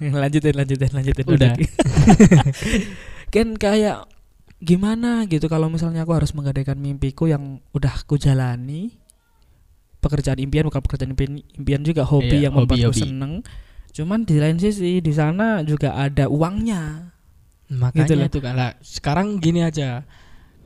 lanjutin, 0.22 0.54
lanjutin, 0.54 0.90
lanjutin. 0.90 1.24
Udah. 1.26 1.54
kan 3.34 3.48
kayak 3.58 4.06
gimana 4.62 5.26
gitu 5.26 5.46
kalau 5.50 5.68
misalnya 5.68 6.06
aku 6.06 6.14
harus 6.14 6.32
menggadaikan 6.32 6.78
mimpiku 6.78 7.26
yang 7.28 7.60
udah 7.74 7.92
aku 7.92 8.16
jalani 8.16 8.94
pekerjaan 9.98 10.38
impian 10.40 10.68
bukan 10.68 10.80
pekerjaan 10.84 11.12
impian, 11.12 11.40
impian 11.56 11.82
juga 11.82 12.04
hobi 12.06 12.40
Iya, 12.40 12.48
yang 12.48 12.54
hobi, 12.56 12.78
membuatku 12.78 12.90
hobi. 12.94 13.02
seneng 13.02 13.32
cuman 13.94 14.22
di 14.26 14.36
lain 14.38 14.58
sisi 14.58 15.02
di 15.02 15.12
sana 15.12 15.62
juga 15.66 15.96
ada 15.98 16.28
uangnya 16.30 17.14
Makanya 17.72 18.04
Gitu 18.04 18.14
loh. 18.16 18.26
itu 18.28 18.38
kan 18.44 18.54
lah. 18.54 18.72
Sekarang 18.84 19.40
gini 19.40 19.64
aja. 19.64 20.04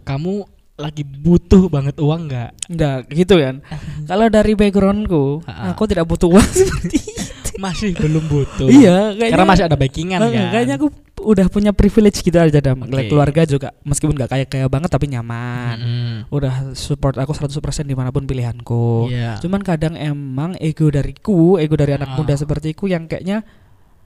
Kamu 0.02 0.48
lagi 0.78 1.02
butuh 1.02 1.66
banget 1.66 1.98
uang 1.98 2.30
nggak? 2.30 2.50
enggak 2.68 2.98
gitu 3.10 3.34
kan 3.34 3.58
kalau 4.10 4.26
dari 4.26 4.54
backgroundku 4.54 5.42
Ha-ha. 5.42 5.74
aku 5.74 5.82
tidak 5.84 6.06
butuh 6.06 6.30
uang 6.30 6.48
seperti 6.56 6.98
itu 7.02 7.50
Masih 7.58 7.90
belum 7.92 8.24
butuh. 8.24 8.70
iya 8.70 9.10
kayaknya 9.12 9.34
Karena 9.34 9.46
masih 9.46 9.64
ada 9.66 9.74
backingan 9.74 10.20
kan. 10.22 10.30
kayaknya 10.48 10.76
aku 10.78 10.88
udah 11.18 11.46
punya 11.48 11.74
privilege 11.74 12.22
gitu 12.22 12.38
aja 12.38 12.54
dam 12.56 12.78
Oke. 12.80 13.10
keluarga 13.10 13.42
juga 13.42 13.74
meskipun 13.82 14.14
nggak 14.14 14.30
kaya 14.30 14.44
kaya 14.46 14.66
banget 14.66 14.86
tapi 14.86 15.10
nyaman 15.10 15.76
Mm-mm. 15.76 16.14
udah 16.30 16.70
support 16.72 17.18
aku 17.18 17.34
100% 17.34 17.58
di 17.82 17.92
mana 17.92 18.08
pun 18.08 18.22
pilihanku 18.22 19.10
Iya. 19.10 19.42
Cuman 19.42 19.60
kadang 19.60 19.92
emang 19.92 20.54
ego 20.56 20.86
dariku, 20.88 21.58
ego 21.58 21.74
dari 21.74 21.92
anak 21.92 22.08
Ah. 22.08 22.16
muda 22.16 22.32
sepertiku 22.32 22.86
yang 22.86 23.04
kayaknya 23.04 23.42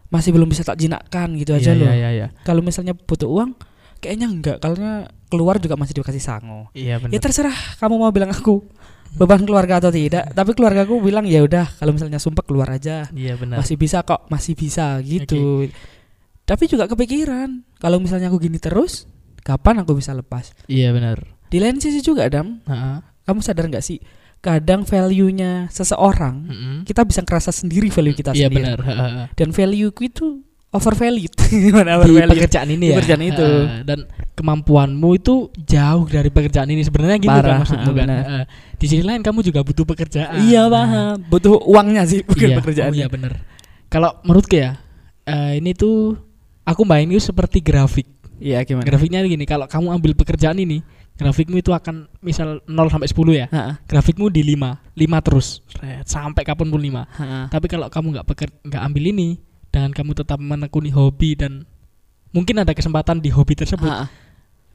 masih 0.08 0.28
belum 0.30 0.44
bisa 0.46 0.60
tak 0.62 0.76
jinakkan 0.76 1.36
gitu 1.36 1.52
aja 1.52 1.70
Iya, 1.70 1.78
loh. 1.78 1.88
Iya, 1.90 2.08
iya, 2.10 2.26
Kalau 2.42 2.60
misalnya 2.60 2.92
butuh 2.92 3.24
uang, 3.26 3.52
kayaknya 4.02 4.26
enggak. 4.26 4.56
Kalau 4.58 4.76
keluar 5.30 5.56
juga 5.56 5.78
masih 5.78 5.94
dikasih 5.94 6.20
sango. 6.20 6.68
iya. 6.74 6.98
Iya 6.98 7.08
Ya 7.08 7.14
benar. 7.14 7.22
terserah 7.22 7.56
kamu 7.78 7.94
mau 7.96 8.10
bilang 8.10 8.28
aku 8.28 8.66
beban 9.12 9.46
keluarga 9.46 9.78
atau 9.78 9.88
tidak. 9.88 10.28
Tapi 10.28 10.50
keluargaku 10.52 10.98
bilang 10.98 11.22
ya 11.24 11.40
udah 11.40 11.78
kalau 11.78 11.94
misalnya 11.94 12.18
sumpah 12.18 12.42
keluar 12.42 12.68
aja. 12.68 13.06
Iya 13.08 13.38
benar. 13.38 13.62
Masih 13.62 13.78
bisa 13.78 14.02
kok, 14.02 14.26
masih 14.26 14.52
bisa 14.52 14.98
gitu. 15.00 15.70
Tapi 16.42 16.66
juga 16.66 16.84
kepikiran 16.84 17.62
kalau 17.78 17.96
misalnya 17.96 18.26
aku 18.26 18.42
gini 18.42 18.58
terus, 18.58 19.06
kapan 19.40 19.80
aku 19.80 19.94
bisa 19.94 20.10
lepas? 20.10 20.50
Iya 20.66 20.90
benar. 20.90 21.22
Di 21.46 21.60
lain 21.60 21.78
sisi 21.78 22.00
juga, 22.00 22.26
Dam, 22.26 22.58
Heeh. 22.64 22.96
kamu 23.22 23.38
sadar 23.40 23.70
nggak 23.70 23.84
sih? 23.84 24.02
Kadang 24.42 24.82
value-nya 24.82 25.70
seseorang 25.70 26.36
Mm-mm. 26.42 26.76
kita 26.82 27.06
bisa 27.06 27.22
ngerasa 27.22 27.54
sendiri 27.54 27.86
value 27.88 28.10
kita 28.12 28.34
Iya 28.34 28.50
sendiri. 28.50 28.58
benar. 28.58 28.78
Heeh. 28.82 29.24
Dan 29.38 29.54
value 29.54 29.94
itu 29.94 30.42
overvalued. 30.72 31.32
Gimana 31.52 32.00
Di 32.00 32.10
overvalued? 32.10 32.32
pekerjaan 32.32 32.68
ini 32.72 32.84
Di 32.84 32.90
ya. 32.90 32.96
pekerjaan 32.98 33.22
itu. 33.22 33.46
Heeh. 33.46 33.84
dan 33.84 33.98
kemampuanmu 34.32 35.08
itu 35.14 35.34
jauh 35.54 36.04
dari 36.08 36.32
pekerjaan 36.32 36.66
ini 36.66 36.82
sebenarnya 36.82 37.20
gitu 37.20 37.28
Parah, 37.30 37.44
kan 37.44 37.60
maksudmu 37.62 37.92
heeh, 37.92 38.00
kan. 38.00 38.08
Heeh. 38.08 38.44
Di 38.80 38.86
sisi 38.88 39.04
lain 39.04 39.20
kamu 39.20 39.44
juga 39.44 39.60
butuh 39.60 39.84
pekerjaan. 39.84 40.40
Iya 40.42 40.66
Nah, 40.66 40.72
paham. 40.72 41.16
Butuh 41.28 41.60
uangnya 41.68 42.02
sih 42.08 42.24
bukan 42.24 42.48
iya. 42.48 42.56
pekerjaan. 42.58 42.90
Oh, 42.90 42.96
iya 42.96 43.06
benar. 43.12 43.32
Kalau 43.92 44.16
menurutku 44.24 44.56
ya, 44.56 44.80
eh, 45.28 45.60
ini 45.60 45.76
tuh 45.76 46.16
aku 46.64 46.82
main 46.88 47.04
itu 47.06 47.20
seperti 47.20 47.60
grafik. 47.60 48.08
Iya 48.42 48.64
gimana? 48.66 48.82
Grafiknya 48.88 49.22
gini, 49.22 49.44
kalau 49.46 49.70
kamu 49.70 49.94
ambil 49.94 50.18
pekerjaan 50.18 50.58
ini, 50.58 50.82
grafikmu 51.14 51.62
itu 51.62 51.70
akan 51.70 52.10
misal 52.18 52.58
0 52.66 52.88
sampai 52.90 53.06
10 53.06 53.36
ya. 53.36 53.46
Heeh. 53.52 53.74
Grafikmu 53.86 54.32
di 54.32 54.42
5, 54.42 54.80
5 54.98 55.18
terus. 55.22 55.62
Sret, 55.70 56.08
Sampai 56.08 56.42
kapan 56.42 56.66
pun 56.72 56.80
5. 56.80 57.04
Heeh. 57.06 57.44
Tapi 57.52 57.66
kalau 57.70 57.86
kamu 57.86 58.18
nggak 58.18 58.26
nggak 58.66 58.82
ambil 58.82 59.04
ini 59.12 59.38
dan 59.72 59.90
kamu 59.90 60.12
tetap 60.14 60.36
menekuni 60.36 60.92
hobi 60.92 61.34
dan 61.34 61.64
mungkin 62.30 62.60
ada 62.60 62.72
kesempatan 62.72 63.18
di 63.18 63.28
hobi 63.28 63.56
tersebut, 63.56 63.88
Heeh. 63.88 64.08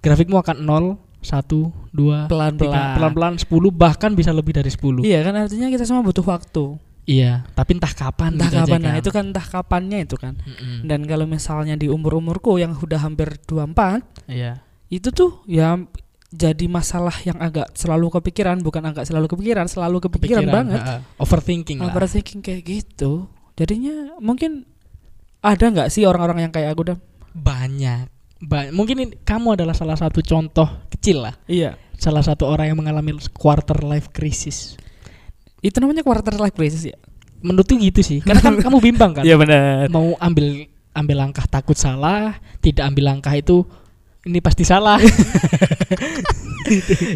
grafikmu 0.01 0.35
akan 0.35 0.57
0, 0.61 0.97
1, 1.21 1.69
2, 1.93 2.25
Pelan-pelan. 2.29 2.93
pelan-pelan 2.97 3.33
10 3.37 3.47
bahkan 3.69 4.11
bisa 4.11 4.29
lebih 4.29 4.53
dari 4.53 4.69
10. 4.69 5.01
Iya 5.01 5.21
kan 5.21 5.33
artinya 5.37 5.67
kita 5.69 5.85
semua 5.85 6.01
butuh 6.01 6.25
waktu. 6.25 6.77
Iya, 7.07 7.47
tapi 7.55 7.79
entah 7.79 7.89
kapan 7.89 8.35
Entah 8.35 8.51
gitu 8.51 8.57
aja 8.59 8.63
kapan. 8.67 8.79
Nah, 8.83 8.91
kan. 8.91 8.99
itu 8.99 9.09
kan 9.09 9.23
entah 9.31 9.45
kapannya 9.47 9.97
itu 10.03 10.15
kan. 10.19 10.35
Mm-mm. 10.43 10.83
Dan 10.83 11.07
kalau 11.07 11.23
misalnya 11.23 11.79
di 11.79 11.87
umur-umurku 11.87 12.59
yang 12.59 12.75
udah 12.75 12.99
hampir 12.99 13.31
24, 13.47 14.03
Iya. 14.27 14.59
itu 14.91 15.07
tuh 15.15 15.39
ya 15.47 15.79
jadi 16.27 16.67
masalah 16.67 17.15
yang 17.23 17.39
agak 17.39 17.71
selalu 17.79 18.11
kepikiran, 18.11 18.59
bukan 18.59 18.83
agak 18.91 19.07
selalu 19.07 19.31
kepikiran, 19.31 19.71
selalu 19.71 20.03
kepikiran, 20.03 20.43
banget. 20.51 20.83
ha-ha. 20.83 20.99
Overthinking 21.15 21.79
lah. 21.79 21.95
Overthinking 21.95 22.43
kayak 22.43 22.61
gitu. 22.67 23.31
Jadinya 23.55 24.19
mungkin 24.19 24.67
ada 25.47 25.65
nggak 25.71 25.87
sih 25.87 26.03
orang-orang 26.03 26.47
yang 26.47 26.51
kayak 26.51 26.75
aku 26.75 26.91
dam? 26.91 26.99
Banyak. 27.31 28.11
Ba- 28.43 28.69
mungkin 28.75 28.95
ini- 29.01 29.17
kamu 29.23 29.55
adalah 29.55 29.73
salah 29.73 29.95
satu 29.95 30.19
contoh 30.19 30.67
kecil 30.91 31.23
lah. 31.23 31.33
Iya. 31.47 31.79
Salah 31.95 32.21
satu 32.21 32.45
orang 32.45 32.69
yang 32.69 32.77
mengalami 32.77 33.17
quarter 33.33 33.79
life 33.81 34.11
crisis. 34.11 34.75
Itu 35.63 35.81
namanya 35.81 36.05
quarter 36.05 36.35
life 36.37 36.53
crisis 36.53 36.85
ya? 36.85 36.97
Menurutku 37.41 37.79
gitu 37.79 38.03
sih. 38.05 38.19
Karena 38.21 38.43
kan 38.43 38.53
kamu 38.67 38.77
bimbang 38.83 39.11
kan. 39.17 39.23
Iya 39.25 39.39
benar. 39.39 39.89
Mau 39.89 40.13
ambil 40.19 40.69
ambil 40.93 41.15
langkah 41.17 41.45
takut 41.45 41.77
salah, 41.77 42.37
tidak 42.61 42.89
ambil 42.89 43.13
langkah 43.13 43.33
itu 43.33 43.65
ini 44.25 44.41
pasti 44.41 44.65
salah. 44.65 44.97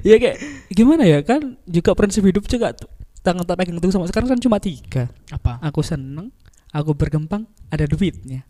ya 0.08 0.16
kayak 0.16 0.38
gimana 0.72 1.04
ya 1.04 1.20
kan 1.26 1.60
juga 1.68 1.92
prinsip 1.98 2.24
hidup 2.24 2.48
juga 2.48 2.72
tuh, 2.72 2.88
tangan 3.20 3.44
tak 3.44 3.58
pegang 3.60 3.82
tuh 3.82 3.92
sama 3.92 4.08
sekarang 4.08 4.32
kan 4.32 4.40
cuma 4.40 4.62
tiga. 4.62 5.10
Apa? 5.34 5.60
Aku 5.66 5.84
seneng, 5.84 6.32
aku 6.72 6.92
berkembang, 6.96 7.48
ada 7.70 7.86
duitnya. 7.88 8.44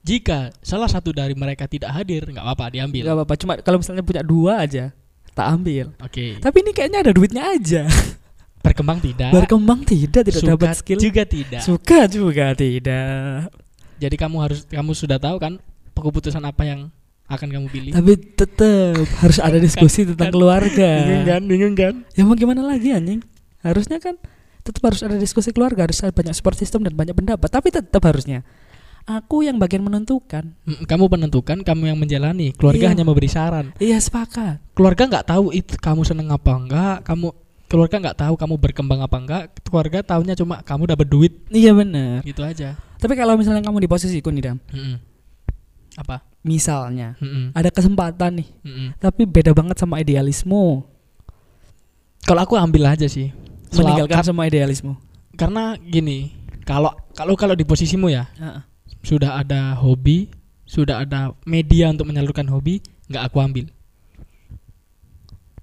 Jika 0.00 0.48
salah 0.64 0.88
satu 0.88 1.12
dari 1.12 1.36
mereka 1.36 1.68
tidak 1.68 1.92
hadir, 1.92 2.24
nggak 2.24 2.40
apa-apa 2.40 2.72
diambil. 2.72 3.04
Gak 3.04 3.16
apa-apa. 3.20 3.34
Cuma 3.36 3.52
kalau 3.60 3.78
misalnya 3.84 4.00
punya 4.00 4.22
dua 4.24 4.64
aja, 4.64 4.96
tak 5.36 5.46
ambil. 5.60 5.92
Oke. 6.00 6.40
Tapi 6.40 6.56
ini 6.64 6.70
kayaknya 6.72 7.04
ada 7.04 7.12
duitnya 7.12 7.42
aja. 7.52 7.82
Berkembang 8.64 9.00
tidak. 9.00 9.32
Berkembang 9.32 9.80
tidak, 9.84 10.24
tidak 10.28 10.40
Suka 10.40 10.52
dapat 10.56 10.76
skill. 10.76 11.00
juga 11.00 11.22
tidak. 11.24 11.60
Suka 11.64 12.00
juga 12.08 12.46
tidak. 12.56 13.48
Jadi 14.00 14.16
kamu 14.16 14.36
harus 14.40 14.64
kamu 14.68 14.92
sudah 14.96 15.20
tahu 15.20 15.36
kan 15.36 15.60
keputusan 15.92 16.40
apa 16.44 16.64
yang 16.64 16.80
akan 17.28 17.48
kamu 17.48 17.66
pilih. 17.68 17.90
Tapi 17.92 18.12
tetap 18.36 19.04
harus 19.20 19.38
ada 19.40 19.56
diskusi 19.60 20.08
tentang 20.08 20.28
kan. 20.28 20.34
keluarga. 20.34 20.90
Bingung 21.04 21.24
kan? 21.28 21.42
Bingung 21.44 21.74
kan? 21.76 21.94
Ya 22.16 22.22
mau 22.24 22.36
gimana 22.36 22.64
lagi 22.64 22.92
anjing? 22.92 23.20
Harusnya 23.60 24.00
kan 24.00 24.16
tetap 24.60 24.82
harus 24.84 25.00
ada 25.00 25.16
diskusi 25.16 25.50
keluarga, 25.50 25.84
harus 25.84 26.00
ada 26.00 26.10
banyak 26.10 26.32
support 26.32 26.54
system 26.54 26.84
dan 26.84 26.92
banyak 26.92 27.12
pendapat. 27.12 27.48
Tapi 27.48 27.68
tetap 27.68 28.02
harusnya 28.02 28.44
aku 29.02 29.42
yang 29.42 29.56
bagian 29.56 29.80
menentukan. 29.80 30.52
Mm, 30.62 30.84
Kamu 30.84 31.04
menentukan, 31.08 31.58
kamu 31.60 31.82
yang 31.88 31.98
menjalani. 31.98 32.52
Keluarga 32.54 32.84
Iya. 32.86 32.90
hanya 32.92 33.04
memberi 33.04 33.26
saran. 33.26 33.72
Iya 33.76 33.98
sepakat. 33.98 34.60
Keluarga 34.72 35.02
nggak 35.08 35.26
tahu 35.26 35.50
itu 35.50 35.74
kamu 35.76 36.04
seneng 36.04 36.28
apa 36.28 36.52
enggak. 36.54 36.96
Kamu 37.02 37.32
keluarga 37.66 37.96
nggak 37.98 38.18
tahu 38.18 38.34
kamu 38.36 38.54
berkembang 38.58 39.00
apa 39.00 39.16
enggak. 39.16 39.42
Keluarga 39.62 39.98
tahunya 40.04 40.34
cuma 40.34 40.60
kamu 40.60 40.90
dapat 40.90 41.06
duit 41.06 41.32
Iya 41.48 41.72
benar. 41.72 42.20
gitu 42.22 42.44
aja. 42.44 42.76
Tapi 43.00 43.16
kalau 43.16 43.34
misalnya 43.34 43.64
kamu 43.64 43.80
di 43.80 43.88
posisiku 43.88 44.28
nih 44.28 44.42
Dam, 44.44 44.58
Mm-mm. 44.70 44.96
Apa? 45.96 46.20
misalnya 46.40 47.16
Mm-mm. 47.20 47.52
ada 47.52 47.68
kesempatan 47.68 48.40
nih, 48.40 48.48
Mm-mm. 48.64 48.88
tapi 48.96 49.24
beda 49.24 49.52
banget 49.52 49.76
sama 49.76 50.00
idealismu. 50.00 50.84
Kalau 52.20 52.40
aku 52.40 52.54
ambil 52.56 52.88
aja 52.88 53.08
sih. 53.08 53.32
Meninggalkan 53.70 54.22
semua 54.26 54.44
idealismu. 54.50 54.98
karena 55.38 55.78
gini, 55.78 56.34
kalau 56.66 56.92
kalau 57.16 57.32
kalau 57.38 57.54
di 57.56 57.64
posisimu 57.64 58.12
ya 58.12 58.28
Heeh. 58.36 58.62
sudah 59.00 59.40
ada 59.40 59.72
hobi, 59.78 60.28
sudah 60.68 61.00
ada 61.00 61.32
media 61.48 61.88
untuk 61.88 62.10
menyalurkan 62.10 62.44
hobi, 62.50 62.82
nggak 63.08 63.30
aku 63.30 63.36
ambil. 63.40 63.66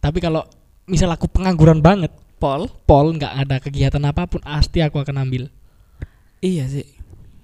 Tapi 0.01 0.17
kalau 0.23 0.45
misal 0.87 1.11
aku 1.11 1.27
pengangguran 1.27 1.83
banget, 1.83 2.09
Pol? 2.37 2.69
pol 2.85 3.17
nggak 3.17 3.33
ada 3.33 3.55
kegiatan 3.57 4.01
apa 4.05 4.29
pun, 4.29 4.41
pasti 4.41 4.79
aku 4.81 5.01
akan 5.01 5.25
ambil. 5.25 5.49
Iya 6.39 6.69
sih. 6.69 6.85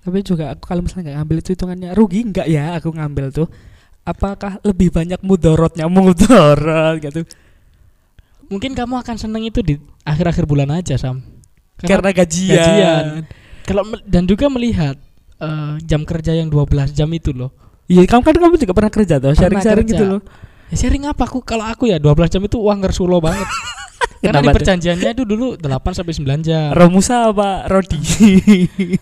Tapi 0.03 0.21
juga 0.21 0.53
aku 0.53 0.63
kalau 0.69 0.85
misalnya 0.85 1.11
nggak 1.11 1.17
ngambil 1.21 1.37
itu 1.41 1.49
hitungannya 1.55 1.89
rugi 1.95 2.19
nggak 2.29 2.47
ya 2.49 2.77
aku 2.77 2.93
ngambil 2.93 3.25
tuh? 3.33 3.47
Apakah 4.03 4.59
lebih 4.67 4.91
banyak 4.91 5.21
mudorotnya 5.23 5.87
mudorot 5.87 6.99
gitu? 6.99 7.23
Mungkin 8.53 8.77
kamu 8.77 9.01
akan 9.01 9.15
seneng 9.17 9.43
itu 9.43 9.59
di 9.59 9.75
akhir-akhir 10.05 10.45
bulan 10.45 10.69
aja, 10.69 10.93
Sam. 10.93 11.25
Karena 11.81 12.13
gajian. 12.13 12.53
gajian. 12.53 13.05
Kalau 13.65 13.81
dan 14.05 14.23
juga 14.23 14.45
melihat 14.47 14.93
eh, 15.39 15.73
jam 15.81 16.05
kerja 16.05 16.37
yang 16.37 16.47
12 16.47 16.93
jam 16.93 17.09
itu 17.09 17.33
loh. 17.33 17.49
Iya, 17.89 18.05
kamu 18.05 18.21
kan 18.21 18.35
kamu 18.37 18.55
juga 18.55 18.73
pernah 18.73 18.91
kerja 18.93 19.17
tuh, 19.17 19.33
sharing-sharing 19.33 19.87
gitu 19.89 20.05
loh. 20.07 20.21
Ya, 20.71 20.75
sharing 20.77 21.03
apa 21.03 21.25
aku 21.25 21.41
kalau 21.41 21.65
aku 21.65 21.89
ya 21.89 21.97
12 21.97 22.29
jam 22.29 22.41
itu 22.45 22.61
uang 22.61 22.79
ngersulo 22.79 23.19
banget. 23.19 23.43
Karena 24.23 24.39
di 24.39 24.47
Kenapa 24.47 24.47
tuh? 24.47 24.55
perjanjiannya 24.63 25.09
itu 25.11 25.23
dulu 25.27 25.47
8 25.59 25.67
sampai 25.91 26.13
9 26.15 26.47
jam. 26.47 26.71
Romusa 26.71 27.27
apa 27.27 27.67
Rodi? 27.67 27.99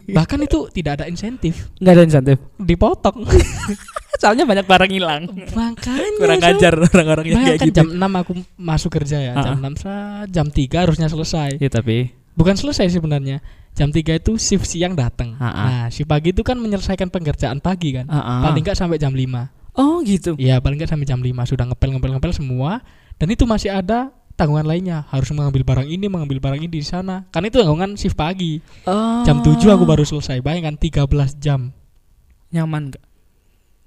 Bahkan 0.10 0.39
itu 0.41 0.65
tidak 0.74 0.98
ada 0.98 1.05
insentif, 1.05 1.70
Nggak 1.77 1.93
ada 1.93 2.03
insentif. 2.10 2.38
dipotong. 2.58 3.22
Soalnya 4.17 4.43
banyak 4.43 4.65
barang 4.65 4.91
hilang. 4.91 5.23
Makanya 5.51 6.17
Kurang 6.17 6.41
ajar 6.41 6.73
orang-orang 6.75 7.25
yang 7.27 7.41
kayak 7.41 7.59
gitu. 7.63 7.77
jam 7.77 7.87
6 7.89 8.11
aku 8.17 8.31
masuk 8.55 8.91
kerja 8.91 9.17
ya. 9.17 9.33
Jam 9.35 9.55
Ah. 9.55 9.61
6 9.61 9.73
sa- 9.77 10.25
jam 10.27 10.47
3 10.47 10.83
harusnya 10.83 11.07
selesai. 11.07 11.57
Ya 11.57 11.69
tapi 11.69 12.11
Bukan 12.31 12.55
selesai 12.55 12.87
sih 12.87 12.97
sebenarnya. 12.97 13.43
Jam 13.71 13.87
3 13.87 14.15
itu 14.15 14.35
shift 14.35 14.63
siang 14.63 14.95
datang. 14.95 15.35
Ah. 15.35 15.51
Nah, 15.51 15.85
shift 15.87 16.07
pagi 16.07 16.31
itu 16.31 16.41
kan 16.41 16.55
menyelesaikan 16.55 17.07
pengerjaan 17.07 17.59
pagi 17.59 17.91
kan. 17.93 18.07
Paling 18.07 18.63
enggak 18.63 18.75
sampai 18.75 18.95
jam 18.95 19.11
5. 19.11 19.51
Oh 19.71 19.99
gitu. 20.01 20.35
Iya, 20.35 20.59
paling 20.59 20.75
enggak 20.75 20.91
sampai 20.91 21.03
jam 21.03 21.19
5 21.19 21.43
sudah 21.43 21.63
ngepel 21.65 21.91
ngepel 21.91 22.11
ngepel 22.13 22.31
semua 22.31 22.79
dan 23.15 23.27
itu 23.27 23.43
masih 23.43 23.69
ada 23.69 24.11
tanggungan 24.33 24.63
lainnya. 24.63 25.03
Harus 25.07 25.27
mengambil 25.29 25.63
barang 25.65 25.87
ini, 25.87 26.07
mengambil 26.07 26.39
barang 26.39 26.59
ini 26.59 26.71
di 26.71 26.81
sana. 26.81 27.27
Kan 27.29 27.43
itu 27.43 27.55
tanggungan 27.57 27.95
shift 27.95 28.15
pagi. 28.15 28.63
Oh. 28.83 29.23
Jam 29.23 29.39
7 29.39 29.67
aku 29.67 29.83
baru 29.83 30.03
selesai. 30.03 30.39
Bayangkan 30.39 30.75
13 30.75 31.35
jam. 31.35 31.75
nyaman 32.49 32.91
nggak? 32.91 33.03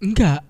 Enggak, 0.04 0.44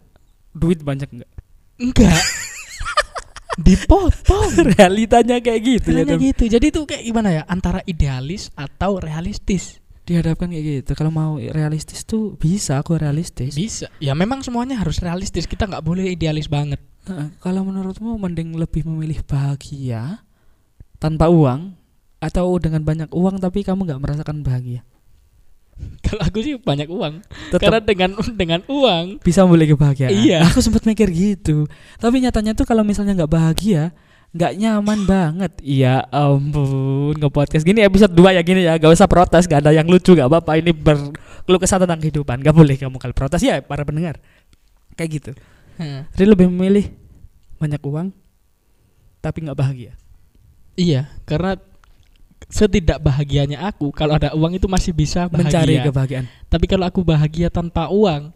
Duit 0.51 0.83
banyak 0.83 1.07
nggak? 1.07 1.31
enggak. 1.79 2.23
Dipotong. 3.67 4.75
Realitanya 4.75 5.39
kayak 5.39 5.61
gitu 5.63 5.89
ya. 5.95 6.03
Caranya 6.03 6.19
Dam. 6.19 6.27
gitu. 6.27 6.43
Jadi 6.51 6.67
itu 6.75 6.81
kayak 6.83 7.05
gimana 7.07 7.29
ya? 7.31 7.43
Antara 7.47 7.81
idealis 7.87 8.51
atau 8.59 8.99
realistis. 8.99 9.79
Dihadapkan 10.05 10.51
kayak 10.51 10.65
gitu. 10.83 10.93
Kalau 10.99 11.15
mau 11.15 11.39
realistis 11.39 12.03
tuh 12.03 12.35
bisa 12.35 12.83
aku 12.83 12.99
realistis. 12.99 13.55
Bisa. 13.55 13.87
Ya 14.03 14.13
memang 14.19 14.43
semuanya 14.43 14.83
harus 14.83 14.99
realistis. 14.99 15.47
Kita 15.47 15.71
nggak 15.71 15.87
boleh 15.87 16.11
idealis 16.11 16.51
banget. 16.51 16.83
Heeh, 17.07 17.31
kalau 17.39 17.63
menurutmu 17.63 18.19
mending 18.19 18.59
lebih 18.59 18.83
memilih 18.91 19.23
bahagia 19.23 20.25
tanpa 20.99 21.31
uang 21.31 21.79
atau 22.19 22.57
dengan 22.59 22.83
banyak 22.83 23.13
uang 23.13 23.39
tapi 23.39 23.63
kamu 23.63 23.87
nggak 23.87 24.03
merasakan 24.03 24.43
bahagia? 24.43 24.83
Kalau 26.07 26.23
aku 26.23 26.39
sih 26.45 26.55
banyak 26.61 26.87
uang. 26.87 27.25
Tetap 27.51 27.61
Karena 27.61 27.81
dengan 27.83 28.11
dengan 28.41 28.61
uang 28.71 29.19
bisa 29.25 29.43
membeli 29.43 29.73
kebahagiaan. 29.73 30.13
Iya. 30.13 30.47
Aku 30.47 30.63
sempat 30.63 30.87
mikir 30.87 31.11
gitu. 31.11 31.67
Tapi 31.99 32.23
nyatanya 32.23 32.53
tuh 32.55 32.69
kalau 32.69 32.87
misalnya 32.87 33.17
nggak 33.17 33.33
bahagia, 33.33 33.91
nggak 34.37 34.53
nyaman 34.61 35.01
banget. 35.09 35.53
Iya 35.65 36.07
ampun, 36.13 37.19
nge-podcast 37.19 37.65
gini 37.67 37.83
episode 37.83 38.13
2 38.13 38.37
ya 38.37 38.43
gini 38.45 38.63
ya. 38.69 38.77
Gak 38.79 38.93
usah 38.95 39.09
protes, 39.09 39.49
gak 39.49 39.65
ada 39.65 39.75
yang 39.75 39.89
lucu, 39.89 40.15
gak 40.15 40.29
apa-apa. 40.29 40.61
Ini 40.61 40.71
berkeluh 40.77 41.61
kesah 41.61 41.81
tentang 41.83 41.99
kehidupan. 41.99 42.45
Gak 42.45 42.55
boleh 42.55 42.77
kamu 42.77 43.01
kalau 43.01 43.15
protes 43.17 43.41
ya 43.43 43.65
para 43.65 43.83
pendengar. 43.83 44.21
Kayak 44.95 45.11
gitu. 45.19 45.31
Heeh. 45.81 46.07
Jadi 46.15 46.27
lebih 46.29 46.47
memilih 46.53 46.93
banyak 47.59 47.81
uang 47.81 48.13
tapi 49.25 49.41
nggak 49.41 49.57
bahagia. 49.57 49.97
Iya, 50.77 51.09
karena 51.25 51.57
setidak 52.47 52.99
bahagianya 52.99 53.65
aku 53.65 53.91
kalau 53.91 54.15
ada 54.15 54.33
uang 54.33 54.57
itu 54.57 54.67
masih 54.67 54.93
bisa 54.93 55.27
bahagia. 55.27 55.45
Mencari 55.51 55.75
kebahagiaan. 55.83 56.25
Tapi 56.47 56.65
kalau 56.67 56.85
aku 56.87 57.01
bahagia 57.03 57.49
tanpa 57.49 57.89
uang, 57.89 58.31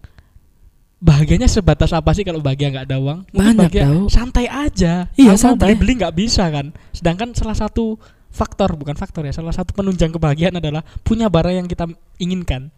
bahagianya 0.99 1.47
sebatas 1.47 1.95
apa 1.95 2.11
sih 2.11 2.27
kalau 2.27 2.43
bahagia 2.43 2.73
nggak 2.73 2.87
ada 2.91 2.99
uang? 2.99 3.19
Mungkin 3.31 3.38
Banyak 3.55 3.59
bahagia 3.71 3.85
tahu. 3.87 4.03
santai 4.11 4.47
aja. 4.50 5.07
Iya, 5.15 5.31
Aku 5.33 5.38
mau 5.38 5.38
santai. 5.38 5.67
Beli-beli 5.71 5.93
nggak 6.03 6.15
bisa 6.15 6.45
kan. 6.50 6.75
Sedangkan 6.91 7.31
salah 7.38 7.55
satu 7.55 7.95
faktor 8.29 8.75
bukan 8.75 8.99
faktor 8.99 9.25
ya, 9.25 9.33
salah 9.33 9.55
satu 9.55 9.73
penunjang 9.73 10.11
kebahagiaan 10.11 10.59
adalah 10.59 10.83
punya 11.00 11.31
barang 11.31 11.55
yang 11.55 11.67
kita 11.67 11.87
inginkan. 12.19 12.69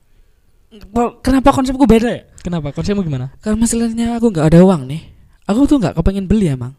Kenapa 1.25 1.51
konsepku 1.51 1.83
beda 1.83 2.09
ya? 2.15 2.23
Kenapa? 2.47 2.71
Konsepmu 2.71 3.03
gimana? 3.03 3.35
Karena 3.43 3.59
masalahnya 3.59 4.07
aku 4.15 4.31
nggak 4.31 4.47
ada 4.55 4.63
uang 4.63 4.87
nih. 4.87 5.03
Aku 5.51 5.67
tuh 5.67 5.83
nggak 5.83 5.99
kepengen 5.99 6.31
beli 6.31 6.47
emang. 6.47 6.79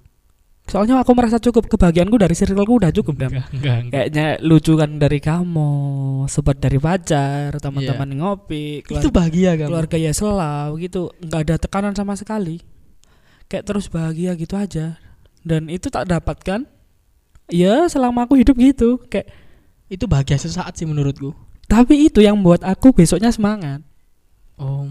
Soalnya 0.72 1.04
aku 1.04 1.12
merasa 1.12 1.36
cukup 1.36 1.68
kebahagiaanku 1.68 2.16
dari 2.16 2.32
circleku 2.32 2.80
udah 2.80 2.96
cukup 2.96 3.20
dam. 3.20 3.28
Enggak, 3.28 3.48
enggak, 3.52 3.78
enggak. 3.84 3.92
Kayaknya 3.92 4.26
lucu 4.40 4.74
kan 4.80 4.92
dari 4.96 5.20
kamu, 5.20 5.72
sobat 6.32 6.58
dari 6.58 6.80
pacar, 6.80 7.60
teman-teman 7.60 8.10
ngopi, 8.16 8.80
Itu 8.80 8.88
keluarga, 8.88 9.12
bahagia 9.12 9.52
kan? 9.60 9.68
keluarga 9.68 9.98
ya 10.00 10.12
selau 10.16 10.80
gitu, 10.80 11.12
nggak 11.20 11.42
ada 11.44 11.56
tekanan 11.60 11.92
sama 11.92 12.16
sekali. 12.16 12.64
Kayak 13.46 13.68
terus 13.68 13.92
bahagia 13.92 14.32
gitu 14.40 14.56
aja. 14.56 14.96
Dan 15.44 15.68
itu 15.68 15.92
tak 15.92 16.08
dapatkan. 16.08 16.64
Ya 17.52 17.84
selama 17.92 18.24
aku 18.24 18.40
hidup 18.40 18.56
gitu. 18.56 18.96
Kayak 19.12 19.28
Itu 19.92 20.08
bahagia 20.08 20.40
sesaat 20.40 20.80
sih 20.80 20.88
menurutku. 20.88 21.36
tapi 21.68 22.08
itu 22.08 22.24
yang 22.24 22.40
buat 22.40 22.64
aku 22.64 22.96
besoknya 22.96 23.28
semangat. 23.28 23.84
Oh, 24.56 24.88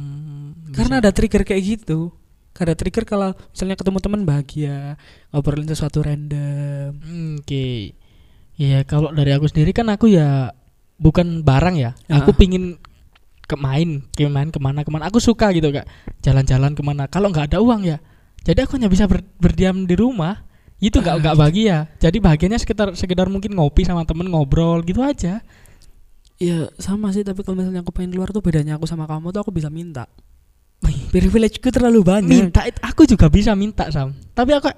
Karena 0.73 1.01
ada 1.01 1.09
trigger 1.09 1.41
kayak 1.41 1.63
gitu. 1.65 2.13
Ada 2.61 2.77
trigger 2.77 3.09
kalau 3.09 3.33
misalnya 3.33 3.73
ketemu 3.73 3.99
teman 3.99 4.21
bahagia, 4.29 5.01
ngobrolin 5.33 5.65
sesuatu 5.65 6.05
random. 6.05 6.93
Oke. 7.41 7.97
Ya 8.61 8.85
kalau 8.85 9.09
dari 9.11 9.33
aku 9.33 9.49
sendiri 9.49 9.73
kan 9.73 9.89
aku 9.89 10.13
ya 10.13 10.53
bukan 11.01 11.41
barang 11.41 11.81
ya. 11.81 11.97
Aku 12.13 12.31
Ah. 12.33 12.37
pingin 12.37 12.77
ke 13.49 13.57
main, 13.57 14.05
ke 14.13 14.29
main 14.29 14.53
ke 14.53 14.61
mana 14.61 14.85
ke 14.85 14.91
mana. 14.93 15.09
Aku 15.09 15.17
suka 15.19 15.49
gitu 15.51 15.73
kak. 15.73 15.89
Jalan-jalan 16.21 16.77
ke 16.77 16.83
mana. 16.85 17.09
Kalau 17.09 17.33
nggak 17.33 17.57
ada 17.57 17.65
uang 17.65 17.89
ya. 17.89 17.97
Jadi 18.45 18.61
aku 18.61 18.77
hanya 18.77 18.93
bisa 18.93 19.09
ber- 19.09 19.25
berdiam 19.41 19.89
di 19.89 19.97
rumah. 19.97 20.45
Itu 20.77 21.01
nggak 21.01 21.17
Ah, 21.17 21.21
nggak 21.21 21.37
bahagia. 21.41 21.77
Jadi 21.97 22.21
bahagianya 22.21 22.61
sekitar 22.61 22.93
sekedar 22.93 23.29
mungkin 23.33 23.57
ngopi 23.57 23.89
sama 23.89 24.05
temen 24.05 24.29
ngobrol 24.29 24.85
gitu 24.85 25.01
aja. 25.01 25.41
Ya 26.41 26.59
sama 26.81 27.13
sih, 27.13 27.21
tapi 27.21 27.45
kalau 27.45 27.61
misalnya 27.61 27.85
aku 27.85 27.93
pengen 27.93 28.17
keluar 28.17 28.33
tuh 28.33 28.41
bedanya 28.41 28.81
aku 28.81 28.89
sama 28.89 29.05
kamu 29.05 29.29
tuh 29.29 29.41
aku 29.45 29.53
bisa 29.53 29.69
minta. 29.69 30.09
Privilegeku 31.11 31.69
terlalu 31.69 32.01
banyak. 32.01 32.31
Minta 32.31 32.63
aku 32.81 33.03
juga 33.05 33.27
bisa 33.27 33.53
minta 33.53 33.91
sam. 33.91 34.15
Tapi 34.31 34.51
aku 34.53 34.71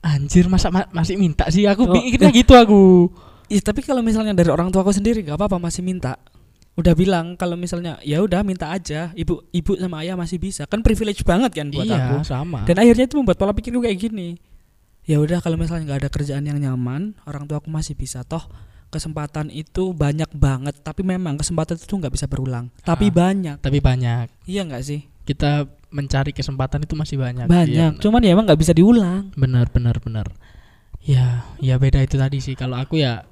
anjir 0.00 0.48
masa 0.48 0.68
ma- 0.68 0.88
masih 0.90 1.14
minta 1.14 1.44
sih. 1.48 1.64
Aku 1.64 1.84
Oh, 1.84 1.92
pikirnya 1.92 2.32
gitu 2.32 2.52
aku. 2.52 3.12
Ih, 3.48 3.60
tapi 3.60 3.80
kalau 3.80 4.00
misalnya 4.00 4.32
dari 4.32 4.48
orang 4.48 4.68
tuaku 4.68 4.90
sendiri 4.90 5.20
nggak 5.20 5.36
apa-apa 5.36 5.60
masih 5.60 5.80
minta. 5.80 6.16
Udah 6.72 6.94
bilang 6.94 7.34
kalau 7.34 7.54
misalnya 7.54 7.98
ya 8.00 8.18
udah 8.18 8.40
minta 8.40 8.70
aja, 8.70 9.10
ibu 9.12 9.42
ibu 9.50 9.72
sama 9.74 10.00
ayah 10.00 10.14
masih 10.14 10.38
bisa. 10.38 10.64
Kan 10.64 10.80
privilege 10.80 11.20
banget 11.22 11.52
kan 11.52 11.68
buat 11.68 11.84
aku. 11.84 12.16
iya, 12.16 12.24
sama. 12.24 12.62
Dan 12.64 12.78
akhirnya 12.78 13.04
itu 13.04 13.16
membuat 13.16 13.36
pola 13.36 13.52
pikirku 13.52 13.80
kayak 13.80 13.98
gini. 13.98 14.38
Ya 15.02 15.18
udah 15.18 15.40
kalau 15.40 15.56
misalnya 15.56 15.84
nggak 15.86 16.00
ada 16.04 16.10
kerjaan 16.10 16.44
yang 16.44 16.56
nyaman, 16.56 17.16
orang 17.24 17.44
tua 17.44 17.58
aku 17.58 17.68
masih 17.68 17.92
bisa. 17.92 18.22
Toh 18.22 18.44
kesempatan 18.88 19.48
itu 19.48 19.90
banyak 19.90 20.32
banget, 20.32 20.80
tapi 20.80 21.02
memang 21.02 21.36
kesempatan 21.36 21.76
itu 21.76 21.90
nggak 21.90 22.08
bisa 22.10 22.24
berulang. 22.24 22.72
Tapi 22.80 23.08
Ah. 23.08 23.14
banyak. 23.16 23.56
Tapi 23.58 23.78
banyak. 23.80 24.26
Iya 24.44 24.64
nggak 24.64 24.80
sih? 24.80 25.04
Kita 25.28 25.68
mencari 25.92 26.32
kesempatan 26.32 26.88
itu 26.88 26.96
masih 26.96 27.20
banyak. 27.20 27.44
Banyak. 27.44 27.92
Iya, 27.96 28.00
Cuman 28.00 28.24
ya 28.24 28.32
emang 28.32 28.48
nggak 28.48 28.60
bisa 28.60 28.72
diulang. 28.72 29.28
benar 29.36 29.68
benar 29.68 30.00
benar. 30.00 30.32
Ya, 31.04 31.44
ya 31.60 31.76
beda 31.76 32.00
itu 32.00 32.16
tadi 32.16 32.40
sih. 32.40 32.56
Kalau 32.56 32.80
aku 32.80 32.96
ya 32.96 33.28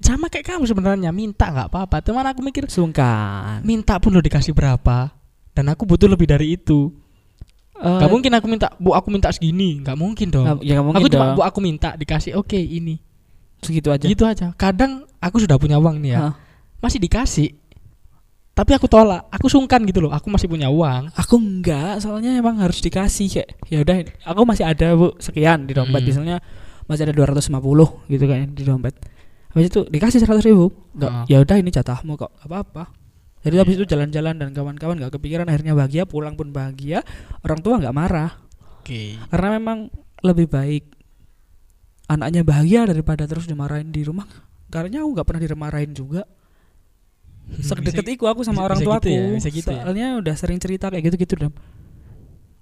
sama 0.00 0.32
kayak 0.32 0.56
kamu 0.56 0.64
sebenarnya 0.64 1.12
minta 1.12 1.52
nggak 1.52 1.68
apa-apa. 1.68 2.00
Cuman 2.00 2.24
aku 2.24 2.40
mikir 2.40 2.64
Sungkan. 2.72 3.60
minta 3.60 4.00
pun 4.00 4.16
lo 4.16 4.20
dikasih 4.20 4.56
berapa 4.56 5.12
dan 5.52 5.64
aku 5.68 5.84
butuh 5.84 6.08
lebih 6.08 6.24
dari 6.24 6.56
itu. 6.56 6.88
Eh, 7.80 7.98
Gak 8.00 8.12
mungkin 8.12 8.28
aku 8.36 8.44
minta, 8.44 8.68
bu 8.76 8.92
aku 8.92 9.08
minta 9.08 9.32
segini, 9.32 9.80
nggak 9.80 9.96
mungkin 9.96 10.28
dong. 10.28 10.44
ya 10.60 10.76
nggak 10.76 10.84
mungkin 10.84 11.00
aku 11.00 11.08
cuma 11.16 11.26
dong. 11.32 11.36
bu 11.36 11.42
aku 11.48 11.58
minta 11.64 11.96
dikasih, 11.96 12.36
oke 12.36 12.52
ini, 12.60 13.00
segitu 13.64 13.88
aja. 13.88 14.04
gitu 14.04 14.28
aja. 14.28 14.52
Kadang 14.52 15.08
aku 15.16 15.40
sudah 15.40 15.56
punya 15.56 15.80
uang 15.80 15.96
nih 15.96 16.12
ya, 16.12 16.20
Hah. 16.28 16.32
masih 16.84 17.00
dikasih, 17.00 17.56
tapi 18.60 18.76
aku 18.76 18.92
tolak, 18.92 19.24
aku 19.32 19.48
sungkan 19.48 19.80
gitu 19.88 20.04
loh. 20.04 20.12
Aku 20.12 20.28
masih 20.28 20.44
punya 20.44 20.68
uang. 20.68 21.08
Aku 21.16 21.40
enggak, 21.40 22.04
soalnya 22.04 22.36
emang 22.36 22.60
harus 22.60 22.84
dikasih 22.84 23.32
kayak 23.32 23.48
ya 23.72 23.80
udah 23.80 23.96
aku 24.28 24.44
masih 24.44 24.68
ada 24.68 24.92
Bu 24.92 25.16
sekian 25.16 25.64
di 25.64 25.72
dompet 25.72 26.04
Hmm. 26.04 26.08
misalnya 26.12 26.36
masih 26.84 27.08
ada 27.08 27.16
250 27.16 28.04
gitu 28.12 28.24
kan 28.28 28.52
di 28.52 28.62
dompet. 28.68 28.92
Habis 29.56 29.66
itu 29.72 29.80
dikasih 29.88 30.20
100 30.20 30.44
ribu. 30.44 30.68
Enggak, 30.92 31.24
Heeh. 31.24 31.24
ya 31.32 31.36
udah 31.40 31.56
ini 31.56 31.72
jatahmu 31.72 32.20
kok, 32.20 32.36
gak 32.36 32.48
apa-apa. 32.52 32.84
Jadi 33.40 33.56
habis 33.56 33.74
itu 33.80 33.88
jalan-jalan 33.88 34.36
dan 34.36 34.52
kawan-kawan 34.52 35.00
gak 35.00 35.16
kepikiran 35.16 35.48
akhirnya 35.48 35.72
bahagia, 35.72 36.04
pulang 36.04 36.36
pun 36.36 36.52
bahagia, 36.52 37.00
orang 37.40 37.64
tua 37.64 37.80
nggak 37.80 37.96
marah. 37.96 38.36
Oke. 38.84 39.16
Karena 39.32 39.56
memang 39.56 39.88
lebih 40.20 40.52
baik 40.52 40.84
anaknya 42.12 42.44
bahagia 42.44 42.84
daripada 42.84 43.24
terus 43.24 43.48
dimarahin 43.48 43.88
di 43.88 44.04
rumah. 44.04 44.28
Karena 44.68 45.00
aku 45.00 45.08
nggak 45.16 45.26
pernah 45.26 45.40
dimarahin 45.40 45.92
juga. 45.96 46.22
Sedekat 47.66 48.06
itu 48.06 48.24
aku 48.24 48.40
sama 48.42 48.62
bisa- 48.62 48.66
orang 48.66 48.78
tuaku. 48.80 49.02
gitu 49.02 49.08
ya, 49.10 49.22
bisa 49.34 49.48
gitu 49.50 49.68
ya. 49.70 49.82
Soalnya 49.82 50.08
udah 50.18 50.34
sering 50.36 50.58
cerita 50.58 50.86
kayak 50.88 51.04
gitu-gitu 51.08 51.34
Dam. 51.36 51.52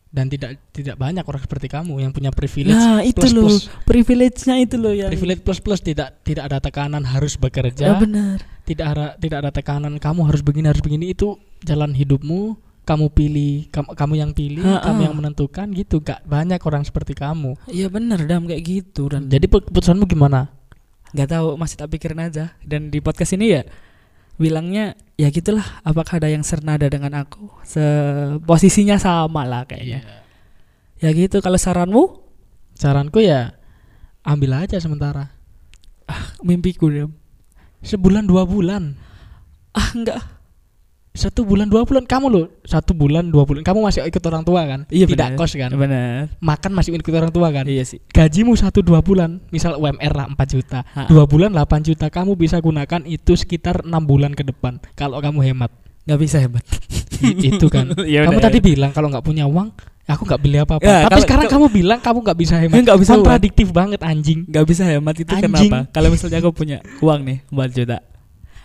Dan 0.08 0.24
tidak 0.26 0.56
tidak 0.72 0.96
banyak 0.96 1.20
orang 1.20 1.42
seperti 1.44 1.68
kamu 1.68 2.00
yang 2.00 2.16
punya 2.16 2.32
privilege. 2.32 2.72
Nah, 2.72 3.04
itu 3.04 3.20
plus, 3.20 3.32
loh, 3.32 3.44
plus. 3.44 3.68
privilege-nya 3.84 4.56
itu 4.56 4.80
loh 4.80 4.96
yang 4.96 5.12
Privilege 5.12 5.44
plus 5.44 5.60
plus 5.60 5.84
tidak 5.84 6.24
tidak 6.24 6.48
ada 6.48 6.64
tekanan 6.64 7.04
harus 7.04 7.36
Ya 7.36 7.40
bekerja, 7.44 7.86
benar. 8.00 8.40
tidak 8.64 8.86
ada 8.88 9.06
tidak 9.20 9.38
ada 9.44 9.50
tekanan 9.52 10.00
kamu 10.00 10.20
harus 10.24 10.40
begini 10.40 10.72
harus 10.72 10.80
begini 10.80 11.12
itu 11.12 11.36
jalan 11.60 11.92
hidupmu. 11.92 12.56
Kamu 12.88 13.12
pilih, 13.12 13.68
kamu, 13.68 13.92
kamu 13.92 14.14
yang 14.16 14.30
pilih, 14.32 14.64
Ha-ha. 14.64 14.80
kamu 14.80 15.00
yang 15.04 15.12
menentukan 15.12 15.68
gitu. 15.76 16.00
Gak 16.00 16.24
banyak 16.24 16.56
orang 16.56 16.88
seperti 16.88 17.12
kamu. 17.12 17.52
Iya 17.68 17.92
benar 17.92 18.24
Dam 18.24 18.48
kayak 18.48 18.64
gitu 18.64 19.12
dan 19.12 19.28
Jadi 19.28 19.44
keputusanmu 19.44 20.08
gimana? 20.08 20.48
nggak 21.08 21.28
tahu 21.28 21.56
masih 21.56 21.76
tak 21.76 21.88
pikirin 21.88 22.20
aja 22.20 22.52
dan 22.60 22.88
di 22.88 23.00
podcast 23.00 23.32
ini 23.32 23.48
ya 23.48 23.64
bilangnya 24.38 24.94
ya 25.18 25.28
gitulah 25.34 25.82
apakah 25.82 26.22
ada 26.22 26.30
yang 26.30 26.46
senada 26.46 26.86
dengan 26.86 27.12
aku? 27.18 27.50
Se 27.66 27.82
posisinya 28.46 28.96
sama 28.96 29.44
lah 29.44 29.66
kayaknya. 29.66 30.06
Ya 31.02 31.10
gitu 31.10 31.42
kalau 31.42 31.58
saranmu? 31.58 32.22
Saranku 32.78 33.18
ya 33.18 33.58
ambil 34.22 34.62
aja 34.62 34.78
sementara. 34.78 35.34
mimpiku 36.40 36.88
Dam 36.88 37.12
Sebulan 37.84 38.24
dua 38.24 38.48
bulan, 38.48 38.96
ah 39.76 39.92
enggak 39.92 40.37
satu 41.18 41.42
bulan 41.42 41.66
dua 41.66 41.82
bulan 41.82 42.06
kamu 42.06 42.26
loh 42.30 42.46
satu 42.62 42.94
bulan 42.94 43.26
dua 43.26 43.42
bulan 43.42 43.66
kamu 43.66 43.78
masih 43.82 44.06
ikut 44.06 44.22
orang 44.22 44.46
tua 44.46 44.62
kan? 44.62 44.80
Iya, 44.86 45.04
Tidak 45.04 45.34
benar. 45.34 45.38
kos 45.38 45.52
kan? 45.52 45.70
benar 45.74 46.30
Makan 46.38 46.70
masih 46.70 46.94
ikut 46.94 47.10
orang 47.10 47.28
tua 47.28 47.50
kan? 47.50 47.66
iya 47.66 47.82
sih 47.82 47.98
Gajimu 48.08 48.54
satu 48.54 48.78
dua 48.78 49.02
bulan, 49.02 49.42
misal 49.50 49.74
UMR 49.74 50.12
lah 50.14 50.26
4 50.30 50.38
juta, 50.48 50.86
dua 51.06 51.26
bulan 51.26 51.50
8 51.50 51.82
juta, 51.82 52.06
kamu 52.06 52.32
bisa 52.34 52.56
gunakan 52.58 53.02
itu 53.04 53.34
sekitar 53.34 53.82
enam 53.82 54.00
bulan 54.00 54.32
ke 54.32 54.46
depan 54.46 54.78
kalau 54.94 55.18
kamu 55.18 55.42
hemat. 55.44 55.74
nggak 56.06 56.20
bisa 56.22 56.40
hebat 56.40 56.64
I- 57.20 57.52
itu 57.52 57.66
kan. 57.68 57.90
Ya 58.08 58.24
kamu 58.24 58.38
tadi 58.38 58.58
ya 58.58 58.64
bilang 58.64 58.90
kalau 58.92 59.10
nggak 59.10 59.20
punya 59.20 59.44
uang, 59.44 59.68
aku 60.06 60.22
nggak 60.24 60.40
beli 60.40 60.56
apa-apa. 60.56 60.80
Ya, 60.80 61.04
Tapi 61.04 61.10
kalau- 61.10 61.24
sekarang 61.26 61.46
kamu 61.50 61.66
bilang 61.68 61.98
kamu 62.00 62.18
nggak 62.24 62.38
bisa 62.38 62.54
hemat. 62.56 62.76
Eh, 62.78 62.82
nggak 62.88 62.98
bisa. 62.98 63.12
Kontradiktif 63.12 63.68
banget 63.68 64.00
anjing. 64.00 64.40
nggak 64.48 64.64
bisa 64.64 64.82
hemat 64.86 65.14
itu 65.14 65.28
Anjing. 65.28 65.52
kenapa 65.68 65.78
kalau 65.92 66.08
misalnya 66.08 66.38
aku 66.40 66.50
punya 66.54 66.78
uang 67.02 67.20
nih 67.26 67.38
4 67.50 67.76
juta 67.76 67.98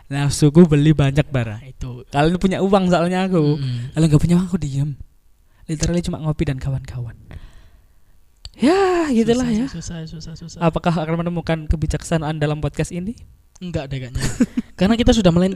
nafsuku 0.08 0.64
beli 0.64 0.92
banyak 0.92 1.26
barang 1.26 1.62
Itu. 1.66 2.04
kalian 2.08 2.38
punya 2.38 2.58
uang 2.60 2.88
soalnya 2.88 3.26
aku 3.26 3.58
Mm. 3.58 3.94
kalau 3.94 4.06
nggak 4.08 4.22
punya 4.22 4.36
uang 4.36 4.48
aku 4.48 4.58
diem 4.58 4.92
literally 5.64 6.02
cuma 6.02 6.20
ngopi 6.20 6.44
dan 6.44 6.58
kawan-kawan 6.58 7.16
ya 8.54 9.10
gitulah 9.10 9.48
Susah, 9.48 9.58
ya 9.58 9.68
Susah, 9.68 9.98
susah, 10.06 10.34
susah. 10.38 10.60
apakah 10.62 10.94
akan 10.94 11.16
menemukan 11.20 11.66
kebijaksanaan 11.66 12.38
dalam 12.38 12.60
podcast 12.60 12.92
ini 12.92 13.16
Enggak 13.62 13.86
deh 13.88 14.02
kayaknya. 14.02 14.20
Karena 14.80 14.96
kita 14.98 15.16
sudah 15.16 15.32
melen- 15.32 15.56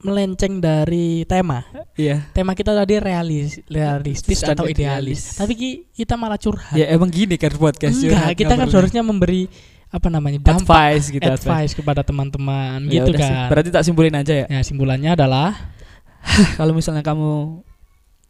melenceng 0.00 0.58
dari 0.58 1.22
tema. 1.22 1.62
iya 1.94 2.24
Tema 2.32 2.50
kita 2.52 2.74
tadi 2.74 2.98
realis, 2.98 3.62
realistis 3.68 4.42
atau 4.42 4.66
idealis. 4.66 5.22
idealis. 5.22 5.38
Tapi 5.38 5.52
ki- 5.54 5.78
kita 5.94 6.18
malah 6.18 6.34
curhat. 6.34 6.74
ya 6.74 6.88
emang 6.88 7.06
gini 7.06 7.38
kan 7.38 7.52
podcast 7.52 7.94
Enggak, 7.94 8.10
curhat, 8.10 8.34
kita 8.34 8.54
kan 8.56 8.66
seharusnya 8.66 9.02
memberi 9.02 9.46
apa 9.88 10.08
namanya 10.12 10.38
dampak 10.44 10.68
advice 10.68 11.06
gitu 11.08 11.24
advice, 11.24 11.72
kepada 11.72 12.04
teman-teman 12.04 12.84
Ya 12.92 13.00
gitu 13.00 13.16
udah 13.16 13.20
sih. 13.24 13.32
kan. 13.32 13.48
berarti 13.48 13.68
tak 13.72 13.84
simpulin 13.88 14.14
aja 14.16 14.34
ya 14.44 14.46
Ya 14.48 14.60
simpulannya 14.60 15.16
adalah 15.16 15.56
kalau 16.60 16.76
misalnya 16.76 17.00
kamu 17.00 17.64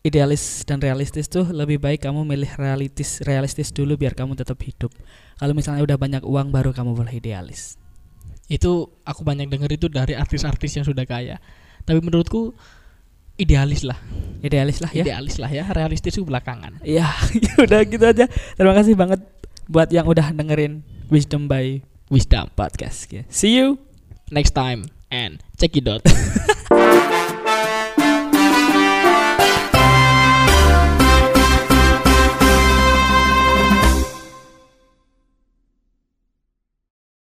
idealis 0.07 0.63
dan 0.63 0.79
realistis 0.79 1.27
tuh 1.27 1.51
lebih 1.51 1.83
baik 1.83 2.07
kamu 2.07 2.23
milih 2.23 2.55
realistis 2.55 3.19
realistis 3.27 3.75
dulu 3.75 3.99
biar 3.99 4.15
kamu 4.15 4.39
tetap 4.39 4.57
hidup 4.63 4.95
kalau 5.35 5.51
misalnya 5.53 5.83
udah 5.83 5.99
banyak 5.99 6.23
uang 6.23 6.55
baru 6.55 6.71
kamu 6.71 6.95
boleh 6.95 7.19
idealis 7.19 7.75
itu 8.49 8.89
aku 9.05 9.21
banyak 9.29 9.53
denger 9.53 9.77
itu 9.77 9.87
dari 9.93 10.17
artis-artis 10.17 10.73
yang 10.81 10.87
sudah 10.89 11.05
kaya. 11.05 11.37
Tapi 11.85 12.01
menurutku 12.01 12.57
idealis 13.37 13.85
lah, 13.85 13.97
idealis 14.41 14.81
lah 14.83 14.91
ya 14.91 15.05
idealis 15.05 15.37
lah 15.39 15.53
ya, 15.53 15.65
realistis 15.69 16.17
itu 16.17 16.25
belakangan. 16.25 16.81
ya 16.99 17.07
udah 17.61 17.81
gitu 17.87 18.03
aja 18.03 18.25
terima 18.57 18.75
kasih 18.75 18.97
banget 18.99 19.21
buat 19.69 19.93
yang 19.93 20.09
udah 20.09 20.33
dengerin 20.33 20.81
wisdom 21.11 21.49
by 21.49 21.83
Wisdom. 22.11 22.51
podcast 22.57 23.09
see 23.29 23.57
you 23.57 23.79
Next 24.31 24.51
time 24.51 24.85
and 25.11 25.43
check 25.59 25.77
it 25.77 25.89
out. 25.89 26.03